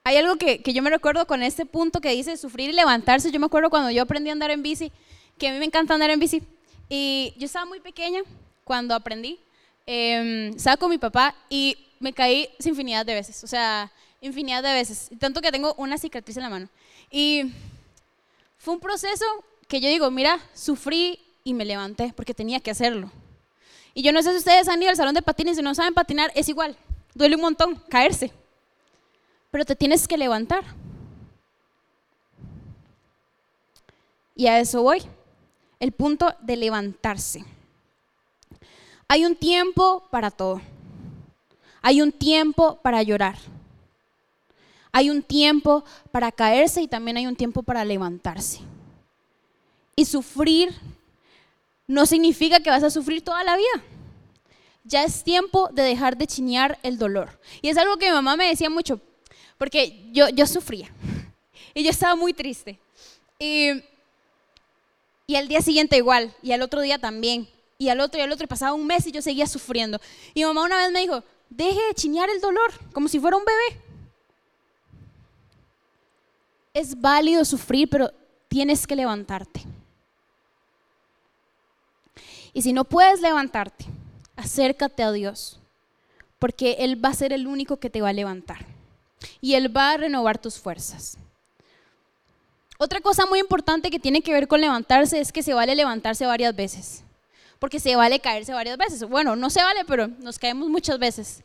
Hay 0.07 0.15
algo 0.15 0.37
que, 0.37 0.61
yo 0.63 0.81
me 0.81 0.89
recuerdo 0.89 1.27
con 1.27 1.43
este 1.43 1.65
punto 1.65 1.99
que 1.99 2.11
dice 2.11 2.37
sufrir 2.37 2.69
y 2.69 2.71
levantarse. 2.71 3.29
Yo 3.29 3.41
me 3.41 3.47
acuerdo 3.47 3.69
cuando 3.69 3.91
yo 3.91 4.03
aprendí 4.03 4.29
a 4.29 4.31
andar 4.31 4.51
en 4.51 4.63
bici, 4.63 4.89
que 5.37 5.49
a 5.49 5.51
mí 5.51 5.59
me 5.59 5.65
encanta 5.65 5.95
andar 5.95 6.09
en 6.09 6.17
bici. 6.17 6.41
Y 6.87 7.33
yo 7.35 7.45
estaba 7.45 7.65
muy 7.65 7.81
pequeña 7.81 8.21
cuando 8.63 8.95
aprendí. 8.95 9.37
Eh, 9.85 10.53
estaba 10.55 10.77
con 10.77 10.91
mi 10.91 10.97
papá 10.97 11.35
y 11.49 11.75
me 11.99 12.13
caí 12.13 12.47
infinidad 12.63 13.05
de 13.05 13.15
veces. 13.15 13.43
O 13.43 13.47
sea, 13.47 13.91
infinidad 14.21 14.63
de 14.63 14.71
veces. 14.71 15.09
Tanto 15.19 15.41
que 15.41 15.51
tengo 15.51 15.73
una 15.77 15.97
cicatriz 15.97 16.37
en 16.37 16.43
la 16.43 16.49
mano. 16.49 16.69
Y 17.11 17.51
fue 18.59 18.75
un 18.75 18.79
proceso 18.79 19.25
que 19.67 19.81
yo 19.81 19.89
digo, 19.89 20.09
mira, 20.09 20.39
sufrí 20.53 21.19
y 21.43 21.53
me 21.53 21.65
levanté 21.65 22.13
porque 22.15 22.33
tenía 22.33 22.61
que 22.61 22.71
hacerlo. 22.71 23.11
Y 23.93 24.03
yo 24.03 24.13
no 24.13 24.23
sé 24.23 24.31
si 24.31 24.37
ustedes 24.37 24.69
han 24.69 24.81
ido 24.81 24.89
al 24.89 24.95
salón 24.95 25.15
de 25.15 25.21
patines 25.21 25.59
y 25.59 25.61
no 25.61 25.75
saben 25.75 25.93
patinar, 25.93 26.31
es 26.33 26.47
igual. 26.47 26.77
Duele 27.13 27.35
un 27.35 27.41
montón 27.41 27.75
caerse 27.89 28.31
pero 29.51 29.65
te 29.65 29.75
tienes 29.75 30.07
que 30.07 30.17
levantar. 30.17 30.63
Y 34.35 34.47
a 34.47 34.59
eso 34.59 34.83
voy, 34.83 35.01
el 35.79 35.91
punto 35.91 36.33
de 36.41 36.57
levantarse. 36.57 37.43
Hay 39.07 39.25
un 39.25 39.35
tiempo 39.35 40.07
para 40.11 40.29
todo. 40.29 40.61
Hay 41.81 42.01
un 42.01 42.11
tiempo 42.11 42.79
para 42.81 43.01
llorar. 43.01 43.37
Hay 44.91 45.09
un 45.09 45.21
tiempo 45.21 45.83
para 46.11 46.31
caerse 46.31 46.81
y 46.81 46.87
también 46.87 47.17
hay 47.17 47.27
un 47.27 47.35
tiempo 47.35 47.63
para 47.63 47.85
levantarse. 47.85 48.59
Y 49.95 50.05
sufrir 50.05 50.75
no 51.87 52.05
significa 52.05 52.59
que 52.59 52.69
vas 52.69 52.83
a 52.83 52.89
sufrir 52.89 53.23
toda 53.23 53.43
la 53.43 53.55
vida. 53.55 53.83
Ya 54.83 55.03
es 55.03 55.23
tiempo 55.23 55.69
de 55.71 55.83
dejar 55.83 56.17
de 56.17 56.27
chinear 56.27 56.77
el 56.83 56.97
dolor. 56.97 57.39
Y 57.61 57.69
es 57.69 57.77
algo 57.77 57.97
que 57.97 58.07
mi 58.07 58.13
mamá 58.13 58.35
me 58.35 58.47
decía 58.47 58.69
mucho, 58.69 58.99
porque 59.57 60.03
yo, 60.11 60.29
yo 60.29 60.45
sufría 60.45 60.91
y 61.73 61.83
yo 61.83 61.89
estaba 61.89 62.15
muy 62.15 62.33
triste. 62.33 62.79
Y, 63.39 63.83
y 65.25 65.35
al 65.35 65.47
día 65.47 65.61
siguiente 65.61 65.97
igual, 65.97 66.33
y 66.41 66.51
al 66.51 66.61
otro 66.61 66.81
día 66.81 66.99
también, 66.99 67.47
y 67.77 67.89
al 67.89 67.99
otro 67.99 68.19
y 68.19 68.23
al 68.23 68.31
otro, 68.31 68.47
pasaba 68.47 68.73
un 68.73 68.87
mes 68.87 69.05
y 69.07 69.11
yo 69.11 69.21
seguía 69.21 69.47
sufriendo. 69.47 69.99
Y 70.33 70.43
mamá 70.43 70.63
una 70.63 70.77
vez 70.77 70.91
me 70.91 71.01
dijo, 71.01 71.23
deje 71.49 71.79
de 71.87 71.93
chiñar 71.93 72.29
el 72.29 72.41
dolor, 72.41 72.71
como 72.93 73.07
si 73.07 73.19
fuera 73.19 73.37
un 73.37 73.45
bebé. 73.45 73.81
Es 76.73 76.99
válido 76.99 77.45
sufrir, 77.45 77.89
pero 77.89 78.11
tienes 78.47 78.85
que 78.87 78.95
levantarte. 78.95 79.61
Y 82.53 82.61
si 82.63 82.73
no 82.73 82.85
puedes 82.85 83.21
levantarte, 83.21 83.85
acércate 84.35 85.03
a 85.03 85.11
Dios, 85.11 85.59
porque 86.39 86.77
Él 86.79 87.03
va 87.03 87.09
a 87.09 87.13
ser 87.13 87.33
el 87.33 87.45
único 87.45 87.77
que 87.77 87.91
te 87.91 88.01
va 88.01 88.09
a 88.09 88.13
levantar 88.13 88.76
y 89.41 89.55
Él 89.55 89.75
va 89.75 89.91
a 89.91 89.97
renovar 89.97 90.37
tus 90.37 90.59
fuerzas. 90.59 91.17
Otra 92.77 93.01
cosa 93.01 93.25
muy 93.25 93.39
importante 93.39 93.89
que 93.89 93.99
tiene 93.99 94.21
que 94.21 94.33
ver 94.33 94.47
con 94.47 94.61
levantarse 94.61 95.19
es 95.19 95.31
que 95.31 95.41
se 95.41 95.53
vale 95.53 95.75
levantarse 95.75 96.25
varias 96.25 96.55
veces, 96.55 97.03
porque 97.59 97.79
se 97.79 97.95
vale 97.95 98.19
caerse 98.19 98.53
varias 98.53 98.77
veces. 98.77 99.03
Bueno, 99.03 99.35
no 99.35 99.49
se 99.49 99.63
vale, 99.63 99.83
pero 99.85 100.07
nos 100.07 100.37
caemos 100.37 100.69
muchas 100.69 100.99
veces. 100.99 101.43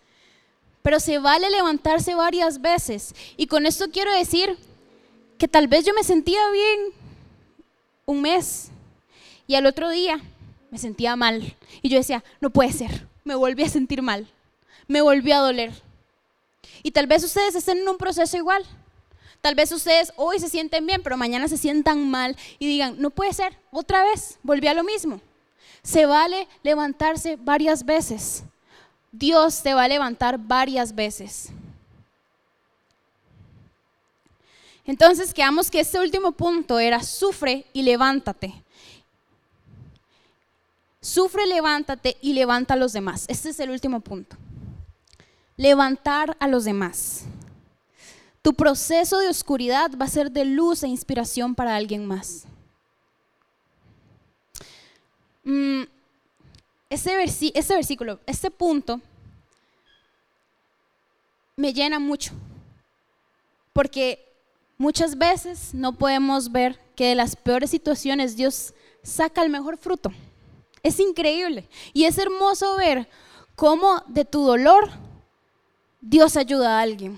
Pero 0.82 1.00
se 1.00 1.18
vale 1.18 1.48
levantarse 1.48 2.14
varias 2.14 2.60
veces. 2.60 3.14
Y 3.36 3.46
con 3.46 3.66
esto 3.66 3.90
quiero 3.90 4.12
decir 4.12 4.58
que 5.38 5.48
tal 5.48 5.68
vez 5.68 5.86
yo 5.86 5.94
me 5.94 6.04
sentía 6.04 6.40
bien 6.50 6.80
un 8.04 8.20
mes 8.20 8.70
y 9.46 9.54
al 9.54 9.66
otro 9.66 9.90
día 9.90 10.20
me 10.70 10.78
sentía 10.78 11.16
mal. 11.16 11.56
Y 11.80 11.88
yo 11.88 11.98
decía, 11.98 12.22
no 12.40 12.50
puede 12.50 12.72
ser, 12.72 13.06
me 13.24 13.34
volví 13.34 13.62
a 13.62 13.68
sentir 13.68 14.02
mal, 14.02 14.28
me 14.86 15.00
volví 15.00 15.32
a 15.32 15.38
doler. 15.38 15.72
Y 16.82 16.90
tal 16.90 17.06
vez 17.06 17.22
ustedes 17.22 17.54
estén 17.54 17.78
en 17.78 17.88
un 17.88 17.96
proceso 17.96 18.36
igual. 18.36 18.64
Tal 19.40 19.54
vez 19.54 19.72
ustedes 19.72 20.12
hoy 20.16 20.38
se 20.38 20.48
sienten 20.48 20.86
bien, 20.86 21.02
pero 21.02 21.16
mañana 21.16 21.48
se 21.48 21.56
sientan 21.56 22.08
mal 22.08 22.36
y 22.58 22.66
digan, 22.66 22.96
no 22.98 23.10
puede 23.10 23.32
ser, 23.32 23.58
otra 23.72 24.04
vez, 24.04 24.38
volví 24.42 24.68
a 24.68 24.74
lo 24.74 24.84
mismo. 24.84 25.20
Se 25.82 26.06
vale 26.06 26.46
levantarse 26.62 27.36
varias 27.36 27.84
veces. 27.84 28.44
Dios 29.10 29.62
te 29.62 29.74
va 29.74 29.84
a 29.84 29.88
levantar 29.88 30.38
varias 30.38 30.94
veces. 30.94 31.48
Entonces, 34.84 35.34
quedamos 35.34 35.70
que 35.70 35.80
este 35.80 35.98
último 35.98 36.32
punto 36.32 36.78
era 36.78 37.02
sufre 37.02 37.66
y 37.72 37.82
levántate. 37.82 38.54
Sufre, 41.00 41.46
levántate 41.46 42.16
y 42.20 42.32
levanta 42.32 42.74
a 42.74 42.76
los 42.76 42.92
demás. 42.92 43.24
Este 43.28 43.50
es 43.50 43.58
el 43.58 43.70
último 43.70 44.00
punto 44.00 44.36
levantar 45.56 46.36
a 46.40 46.48
los 46.48 46.64
demás. 46.64 47.24
Tu 48.42 48.54
proceso 48.54 49.18
de 49.18 49.28
oscuridad 49.28 49.90
va 50.00 50.06
a 50.06 50.08
ser 50.08 50.30
de 50.30 50.44
luz 50.44 50.82
e 50.82 50.88
inspiración 50.88 51.54
para 51.54 51.76
alguien 51.76 52.06
más. 52.06 52.44
Mm, 55.44 55.82
ese, 56.90 57.16
versículo, 57.16 58.20
este 58.26 58.50
punto, 58.50 59.00
me 61.56 61.72
llena 61.72 61.98
mucho, 61.98 62.32
porque 63.72 64.28
muchas 64.76 65.16
veces 65.16 65.72
no 65.72 65.92
podemos 65.92 66.52
ver 66.52 66.78
que 66.96 67.06
de 67.08 67.14
las 67.14 67.36
peores 67.36 67.70
situaciones 67.70 68.36
Dios 68.36 68.74
saca 69.02 69.42
el 69.42 69.50
mejor 69.50 69.78
fruto. 69.78 70.12
Es 70.82 70.98
increíble 71.00 71.68
y 71.92 72.04
es 72.04 72.18
hermoso 72.18 72.76
ver 72.76 73.08
cómo 73.54 74.02
de 74.08 74.24
tu 74.24 74.44
dolor 74.44 74.90
Dios 76.02 76.36
ayuda 76.36 76.78
a 76.78 76.82
alguien. 76.82 77.16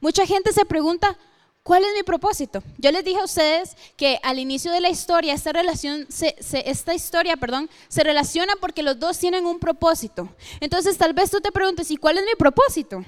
Mucha 0.00 0.24
gente 0.24 0.52
se 0.52 0.64
pregunta, 0.64 1.18
¿cuál 1.64 1.84
es 1.84 1.92
mi 1.94 2.04
propósito? 2.04 2.62
Yo 2.78 2.92
les 2.92 3.04
dije 3.04 3.18
a 3.18 3.24
ustedes 3.24 3.76
que 3.96 4.20
al 4.22 4.38
inicio 4.38 4.70
de 4.70 4.80
la 4.80 4.88
historia, 4.88 5.34
esta, 5.34 5.52
relación, 5.52 6.06
esta 6.08 6.94
historia 6.94 7.36
perdón, 7.36 7.68
se 7.88 8.04
relaciona 8.04 8.54
porque 8.60 8.84
los 8.84 9.00
dos 9.00 9.18
tienen 9.18 9.46
un 9.46 9.58
propósito. 9.58 10.28
Entonces 10.60 10.96
tal 10.96 11.12
vez 11.12 11.28
tú 11.28 11.40
te 11.40 11.50
preguntes, 11.50 11.90
¿y 11.90 11.96
cuál 11.96 12.18
es 12.18 12.24
mi 12.24 12.36
propósito? 12.38 13.04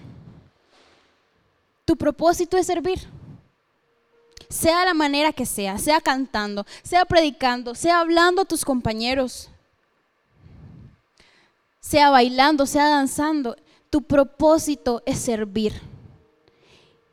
Tu 1.85 1.97
propósito 1.97 2.57
es 2.57 2.67
servir. 2.67 2.99
Sea 4.51 4.85
la 4.85 4.95
manera 4.95 5.33
que 5.33 5.47
sea, 5.47 5.79
sea 5.79 6.01
cantando, 6.01 6.67
sea 6.83 7.05
predicando, 7.05 7.77
sea 7.77 8.01
hablando 8.01 8.43
a 8.43 8.45
tus 8.45 8.64
compañeros, 8.64 9.51
sea 11.81 12.11
bailando, 12.11 12.67
sea 12.67 12.88
danzando. 12.88 13.57
Tu 13.90 14.03
propósito 14.03 15.03
es 15.07 15.18
servir. 15.18 15.72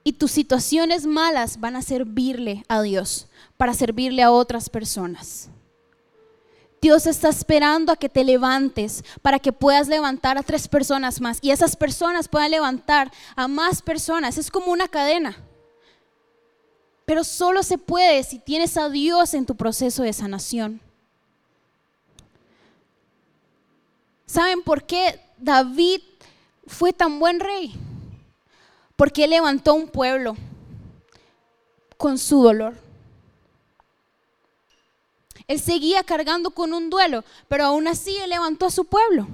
Y 0.03 0.13
tus 0.13 0.31
situaciones 0.31 1.05
malas 1.05 1.59
van 1.59 1.75
a 1.75 1.81
servirle 1.81 2.63
a 2.67 2.81
Dios, 2.81 3.27
para 3.57 3.73
servirle 3.73 4.21
a 4.21 4.31
otras 4.31 4.69
personas. 4.69 5.49
Dios 6.85 7.07
está 7.07 7.29
esperando 7.29 7.91
a 7.91 7.95
que 7.95 8.09
te 8.09 8.23
levantes 8.23 9.03
para 9.23 9.39
que 9.39 9.51
puedas 9.51 9.87
levantar 9.87 10.37
a 10.37 10.43
tres 10.43 10.67
personas 10.67 11.19
más 11.19 11.39
y 11.41 11.49
esas 11.49 11.75
personas 11.75 12.27
puedan 12.27 12.51
levantar 12.51 13.11
a 13.35 13.47
más 13.47 13.81
personas. 13.81 14.37
Es 14.37 14.51
como 14.51 14.71
una 14.71 14.87
cadena. 14.87 15.35
Pero 17.05 17.23
solo 17.23 17.63
se 17.63 17.79
puede 17.79 18.21
si 18.21 18.37
tienes 18.37 18.77
a 18.77 18.89
Dios 18.89 19.33
en 19.33 19.47
tu 19.47 19.55
proceso 19.55 20.03
de 20.03 20.13
sanación. 20.13 20.79
¿Saben 24.27 24.61
por 24.61 24.85
qué 24.85 25.19
David 25.39 26.01
fue 26.67 26.93
tan 26.93 27.19
buen 27.19 27.39
rey? 27.39 27.73
Porque 28.95 29.25
él 29.25 29.31
levantó 29.31 29.73
un 29.73 29.87
pueblo 29.87 30.35
con 31.97 32.17
su 32.17 32.43
dolor. 32.43 32.75
Él 35.47 35.59
seguía 35.59 36.03
cargando 36.03 36.49
con 36.51 36.73
un 36.73 36.89
duelo, 36.89 37.23
pero 37.47 37.65
aún 37.65 37.87
así 37.87 38.15
él 38.17 38.29
levantó 38.29 38.65
a 38.65 38.71
su 38.71 38.85
pueblo. 38.85 39.27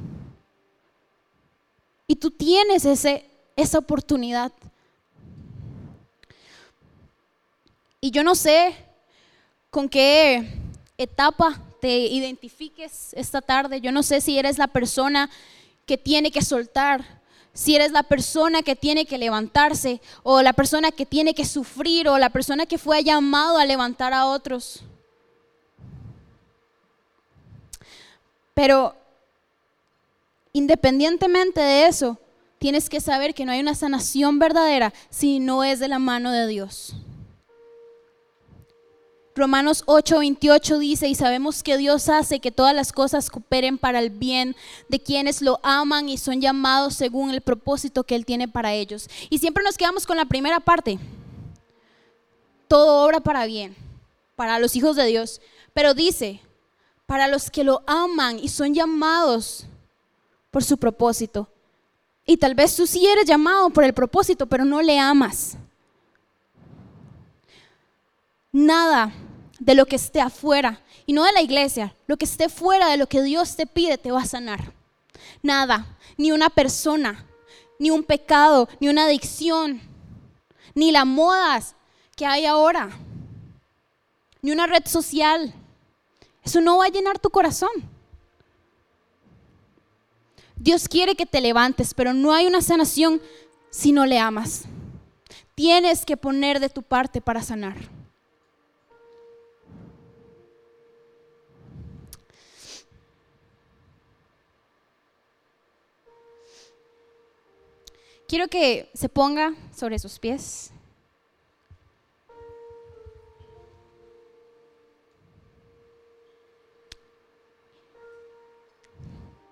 Y 2.07 2.15
tú 2.15 2.31
tienes 2.31 2.83
ese, 2.83 3.25
esa 3.55 3.77
oportunidad. 3.77 4.51
Y 8.01 8.11
yo 8.11 8.23
no 8.23 8.35
sé 8.35 8.75
con 9.69 9.87
qué 9.87 10.59
etapa 10.97 11.61
te 11.79 11.97
identifiques 11.97 13.13
esta 13.13 13.41
tarde. 13.41 13.79
Yo 13.79 13.91
no 13.91 14.03
sé 14.03 14.19
si 14.19 14.37
eres 14.37 14.57
la 14.57 14.67
persona 14.67 15.29
que 15.85 15.97
tiene 15.97 16.31
que 16.31 16.41
soltar, 16.41 17.20
si 17.53 17.75
eres 17.75 17.91
la 17.91 18.03
persona 18.03 18.61
que 18.61 18.75
tiene 18.75 19.05
que 19.05 19.17
levantarse, 19.17 20.01
o 20.23 20.41
la 20.41 20.53
persona 20.53 20.91
que 20.91 21.05
tiene 21.05 21.33
que 21.33 21.45
sufrir, 21.45 22.07
o 22.07 22.17
la 22.17 22.29
persona 22.29 22.65
que 22.65 22.77
fue 22.77 23.03
llamado 23.03 23.57
a 23.57 23.65
levantar 23.65 24.13
a 24.13 24.25
otros. 24.25 24.83
Pero 28.53 28.95
independientemente 30.53 31.61
de 31.61 31.87
eso, 31.87 32.17
tienes 32.59 32.89
que 32.89 33.01
saber 33.01 33.33
que 33.33 33.45
no 33.45 33.51
hay 33.51 33.59
una 33.59 33.75
sanación 33.75 34.39
verdadera 34.39 34.93
si 35.09 35.39
no 35.39 35.63
es 35.63 35.79
de 35.79 35.87
la 35.87 35.99
mano 35.99 36.31
de 36.31 36.47
Dios. 36.47 36.95
Romanos 39.33 39.83
8:28 39.85 40.77
dice, 40.77 41.07
y 41.07 41.15
sabemos 41.15 41.63
que 41.63 41.77
Dios 41.77 42.09
hace 42.09 42.39
que 42.39 42.51
todas 42.51 42.75
las 42.75 42.91
cosas 42.91 43.29
cooperen 43.29 43.77
para 43.77 43.99
el 43.99 44.09
bien 44.09 44.55
de 44.89 45.01
quienes 45.01 45.41
lo 45.41 45.59
aman 45.63 46.09
y 46.09 46.17
son 46.17 46.41
llamados 46.41 46.95
según 46.95 47.29
el 47.29 47.41
propósito 47.41 48.03
que 48.03 48.15
Él 48.15 48.25
tiene 48.25 48.47
para 48.47 48.73
ellos. 48.73 49.09
Y 49.29 49.37
siempre 49.37 49.63
nos 49.63 49.77
quedamos 49.77 50.05
con 50.05 50.17
la 50.17 50.25
primera 50.25 50.59
parte. 50.59 50.99
Todo 52.67 53.05
obra 53.05 53.21
para 53.21 53.45
bien, 53.45 53.75
para 54.35 54.59
los 54.59 54.75
hijos 54.75 54.95
de 54.97 55.05
Dios. 55.05 55.41
Pero 55.73 55.93
dice, 55.93 56.41
para 57.05 57.27
los 57.27 57.49
que 57.49 57.63
lo 57.63 57.83
aman 57.87 58.37
y 58.37 58.49
son 58.49 58.73
llamados 58.73 59.65
por 60.49 60.63
su 60.63 60.77
propósito. 60.77 61.47
Y 62.25 62.37
tal 62.37 62.53
vez 62.53 62.75
tú 62.75 62.85
sí 62.85 63.05
eres 63.07 63.25
llamado 63.25 63.69
por 63.69 63.83
el 63.83 63.93
propósito, 63.93 64.45
pero 64.45 64.65
no 64.65 64.81
le 64.81 64.99
amas. 64.99 65.57
Nada 68.51 69.13
de 69.59 69.75
lo 69.75 69.85
que 69.85 69.95
esté 69.95 70.21
afuera, 70.21 70.81
y 71.05 71.13
no 71.13 71.23
de 71.23 71.31
la 71.31 71.41
iglesia, 71.41 71.95
lo 72.07 72.17
que 72.17 72.25
esté 72.25 72.49
fuera 72.49 72.89
de 72.89 72.97
lo 72.97 73.07
que 73.07 73.21
Dios 73.21 73.55
te 73.55 73.67
pide 73.67 73.97
te 73.97 74.11
va 74.11 74.21
a 74.21 74.25
sanar. 74.25 74.73
Nada, 75.41 75.97
ni 76.17 76.31
una 76.31 76.49
persona, 76.49 77.25
ni 77.79 77.91
un 77.91 78.03
pecado, 78.03 78.67
ni 78.79 78.89
una 78.89 79.05
adicción, 79.05 79.81
ni 80.73 80.91
las 80.91 81.05
modas 81.05 81.75
que 82.15 82.25
hay 82.25 82.45
ahora, 82.45 82.89
ni 84.41 84.51
una 84.51 84.67
red 84.67 84.85
social 84.85 85.53
eso 86.43 86.61
no 86.61 86.77
va 86.77 86.85
a 86.85 86.89
llenar 86.89 87.19
tu 87.19 87.29
corazón. 87.29 87.69
Dios 90.55 90.87
quiere 90.87 91.15
que 91.15 91.25
te 91.25 91.41
levantes, 91.41 91.93
pero 91.93 92.13
no 92.13 92.33
hay 92.33 92.45
una 92.45 92.61
sanación 92.61 93.21
si 93.69 93.91
no 93.91 94.05
le 94.05 94.19
amas. 94.19 94.63
Tienes 95.55 96.05
que 96.05 96.17
poner 96.17 96.59
de 96.59 96.69
tu 96.69 96.83
parte 96.83 97.21
para 97.21 97.41
sanar. 97.41 97.75
Quiero 108.31 108.47
que 108.47 108.89
se 108.93 109.09
ponga 109.09 109.53
sobre 109.75 109.99
sus 109.99 110.17
pies. 110.17 110.71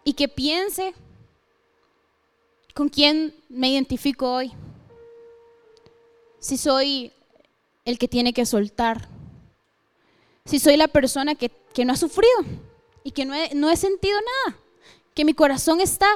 y 0.06 0.14
que 0.14 0.30
piense 0.30 0.94
con 2.74 2.88
quién 2.88 3.36
me 3.50 3.70
identifico 3.70 4.32
hoy. 4.32 4.54
Si 6.40 6.58
soy 6.58 7.12
el 7.84 8.00
que 8.00 8.08
tiene 8.08 8.32
que 8.32 8.46
soltar. 8.46 9.10
Si 10.46 10.58
soy 10.58 10.78
la 10.78 10.88
persona 10.88 11.36
que, 11.36 11.52
no 11.86 11.92
ha 11.92 11.98
sufrido 11.98 12.46
y 13.04 13.12
que 13.12 13.26
no 13.26 13.36
he, 13.36 13.54
no 13.56 13.70
he 13.70 13.76
sentido 13.76 14.18
nada. 14.46 14.58
Que 15.14 15.26
mi 15.26 15.34
corazón 15.34 15.82
está 15.82 16.08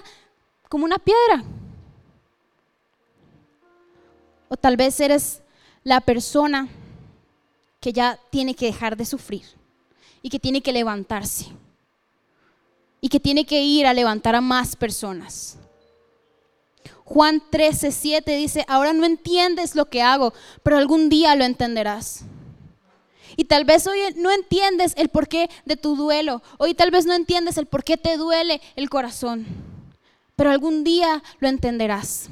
como 0.69 0.85
una 0.85 0.97
piedra. 0.97 1.43
O 4.53 4.55
tal 4.55 4.77
vez 4.77 4.99
eres 4.99 5.41
la 5.83 5.99
persona 5.99 6.69
que 7.79 7.91
ya 7.91 8.19
tiene 8.29 8.53
que 8.53 8.67
dejar 8.67 8.95
de 8.95 9.03
sufrir 9.03 9.41
y 10.21 10.29
que 10.29 10.37
tiene 10.37 10.61
que 10.61 10.71
levantarse 10.71 11.47
y 13.01 13.09
que 13.09 13.19
tiene 13.19 13.47
que 13.47 13.63
ir 13.63 13.87
a 13.87 13.95
levantar 13.95 14.35
a 14.35 14.41
más 14.41 14.75
personas. 14.75 15.57
Juan 17.03 17.41
13, 17.49 17.91
7 17.91 18.37
dice, 18.37 18.63
ahora 18.67 18.93
no 18.93 19.05
entiendes 19.05 19.73
lo 19.73 19.89
que 19.89 20.03
hago, 20.03 20.35
pero 20.61 20.77
algún 20.77 21.09
día 21.09 21.33
lo 21.33 21.45
entenderás. 21.45 22.23
Y 23.35 23.45
tal 23.45 23.65
vez 23.65 23.87
hoy 23.87 24.01
no 24.17 24.29
entiendes 24.29 24.93
el 24.97 25.09
porqué 25.09 25.49
de 25.65 25.77
tu 25.77 25.95
duelo. 25.95 26.43
Hoy 26.59 26.75
tal 26.75 26.91
vez 26.91 27.07
no 27.07 27.15
entiendes 27.15 27.57
el 27.57 27.65
porqué 27.65 27.97
te 27.97 28.17
duele 28.17 28.61
el 28.75 28.87
corazón. 28.91 29.47
Pero 30.35 30.51
algún 30.51 30.83
día 30.83 31.23
lo 31.39 31.47
entenderás. 31.47 32.29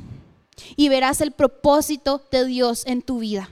Y 0.76 0.90
verás 0.90 1.22
el 1.22 1.32
propósito 1.32 2.22
de 2.32 2.46
Dios 2.46 2.86
en 2.86 3.02
tu 3.02 3.20
vida. 3.20 3.50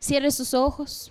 Cierre 0.00 0.30
sus 0.30 0.54
ojos. 0.54 1.10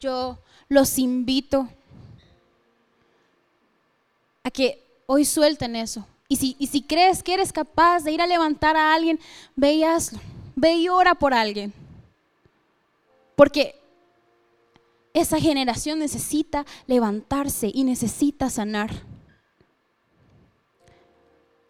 Yo 0.00 0.38
los 0.68 0.98
invito 0.98 1.68
a 4.42 4.50
que 4.50 4.84
hoy 5.06 5.24
suelten 5.24 5.76
eso. 5.76 6.04
Y 6.28 6.36
si, 6.36 6.56
y 6.58 6.66
si 6.66 6.82
crees 6.82 7.22
que 7.22 7.34
eres 7.34 7.52
capaz 7.52 8.00
de 8.00 8.12
ir 8.12 8.20
a 8.20 8.26
levantar 8.26 8.76
a 8.76 8.92
alguien, 8.92 9.20
ve 9.54 9.74
y 9.74 9.84
hazlo. 9.84 10.18
Ve 10.56 10.74
y 10.74 10.88
ora 10.88 11.14
por 11.14 11.32
alguien. 11.32 11.72
Porque 13.36 13.80
esa 15.14 15.40
generación 15.40 16.00
necesita 16.00 16.66
levantarse 16.86 17.70
y 17.72 17.84
necesita 17.84 18.50
sanar. 18.50 18.90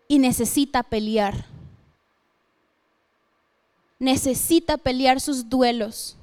Y 0.09 0.18
necesita 0.18 0.83
pelear 0.83 1.54
necesita 4.04 4.76
pelear 4.76 5.20
sus 5.20 5.48
duelos. 5.48 6.16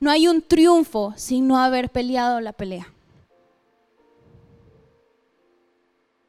No 0.00 0.10
hay 0.10 0.28
un 0.28 0.42
triunfo 0.42 1.14
sin 1.16 1.46
no 1.46 1.58
haber 1.58 1.90
peleado 1.90 2.40
la 2.40 2.52
pelea. 2.52 2.92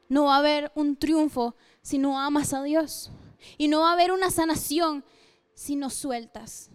No 0.08 0.24
va 0.24 0.36
a 0.36 0.38
haber 0.38 0.72
un 0.74 0.96
triunfo 0.96 1.54
si 1.82 1.98
no 1.98 2.18
amas 2.18 2.52
a 2.52 2.62
Dios. 2.62 3.10
Y 3.56 3.68
no 3.68 3.80
va 3.80 3.90
a 3.90 3.92
haber 3.92 4.12
una 4.12 4.30
sanación 4.30 5.04
si 5.54 5.76
no 5.76 5.90
sueltas. 5.90 6.70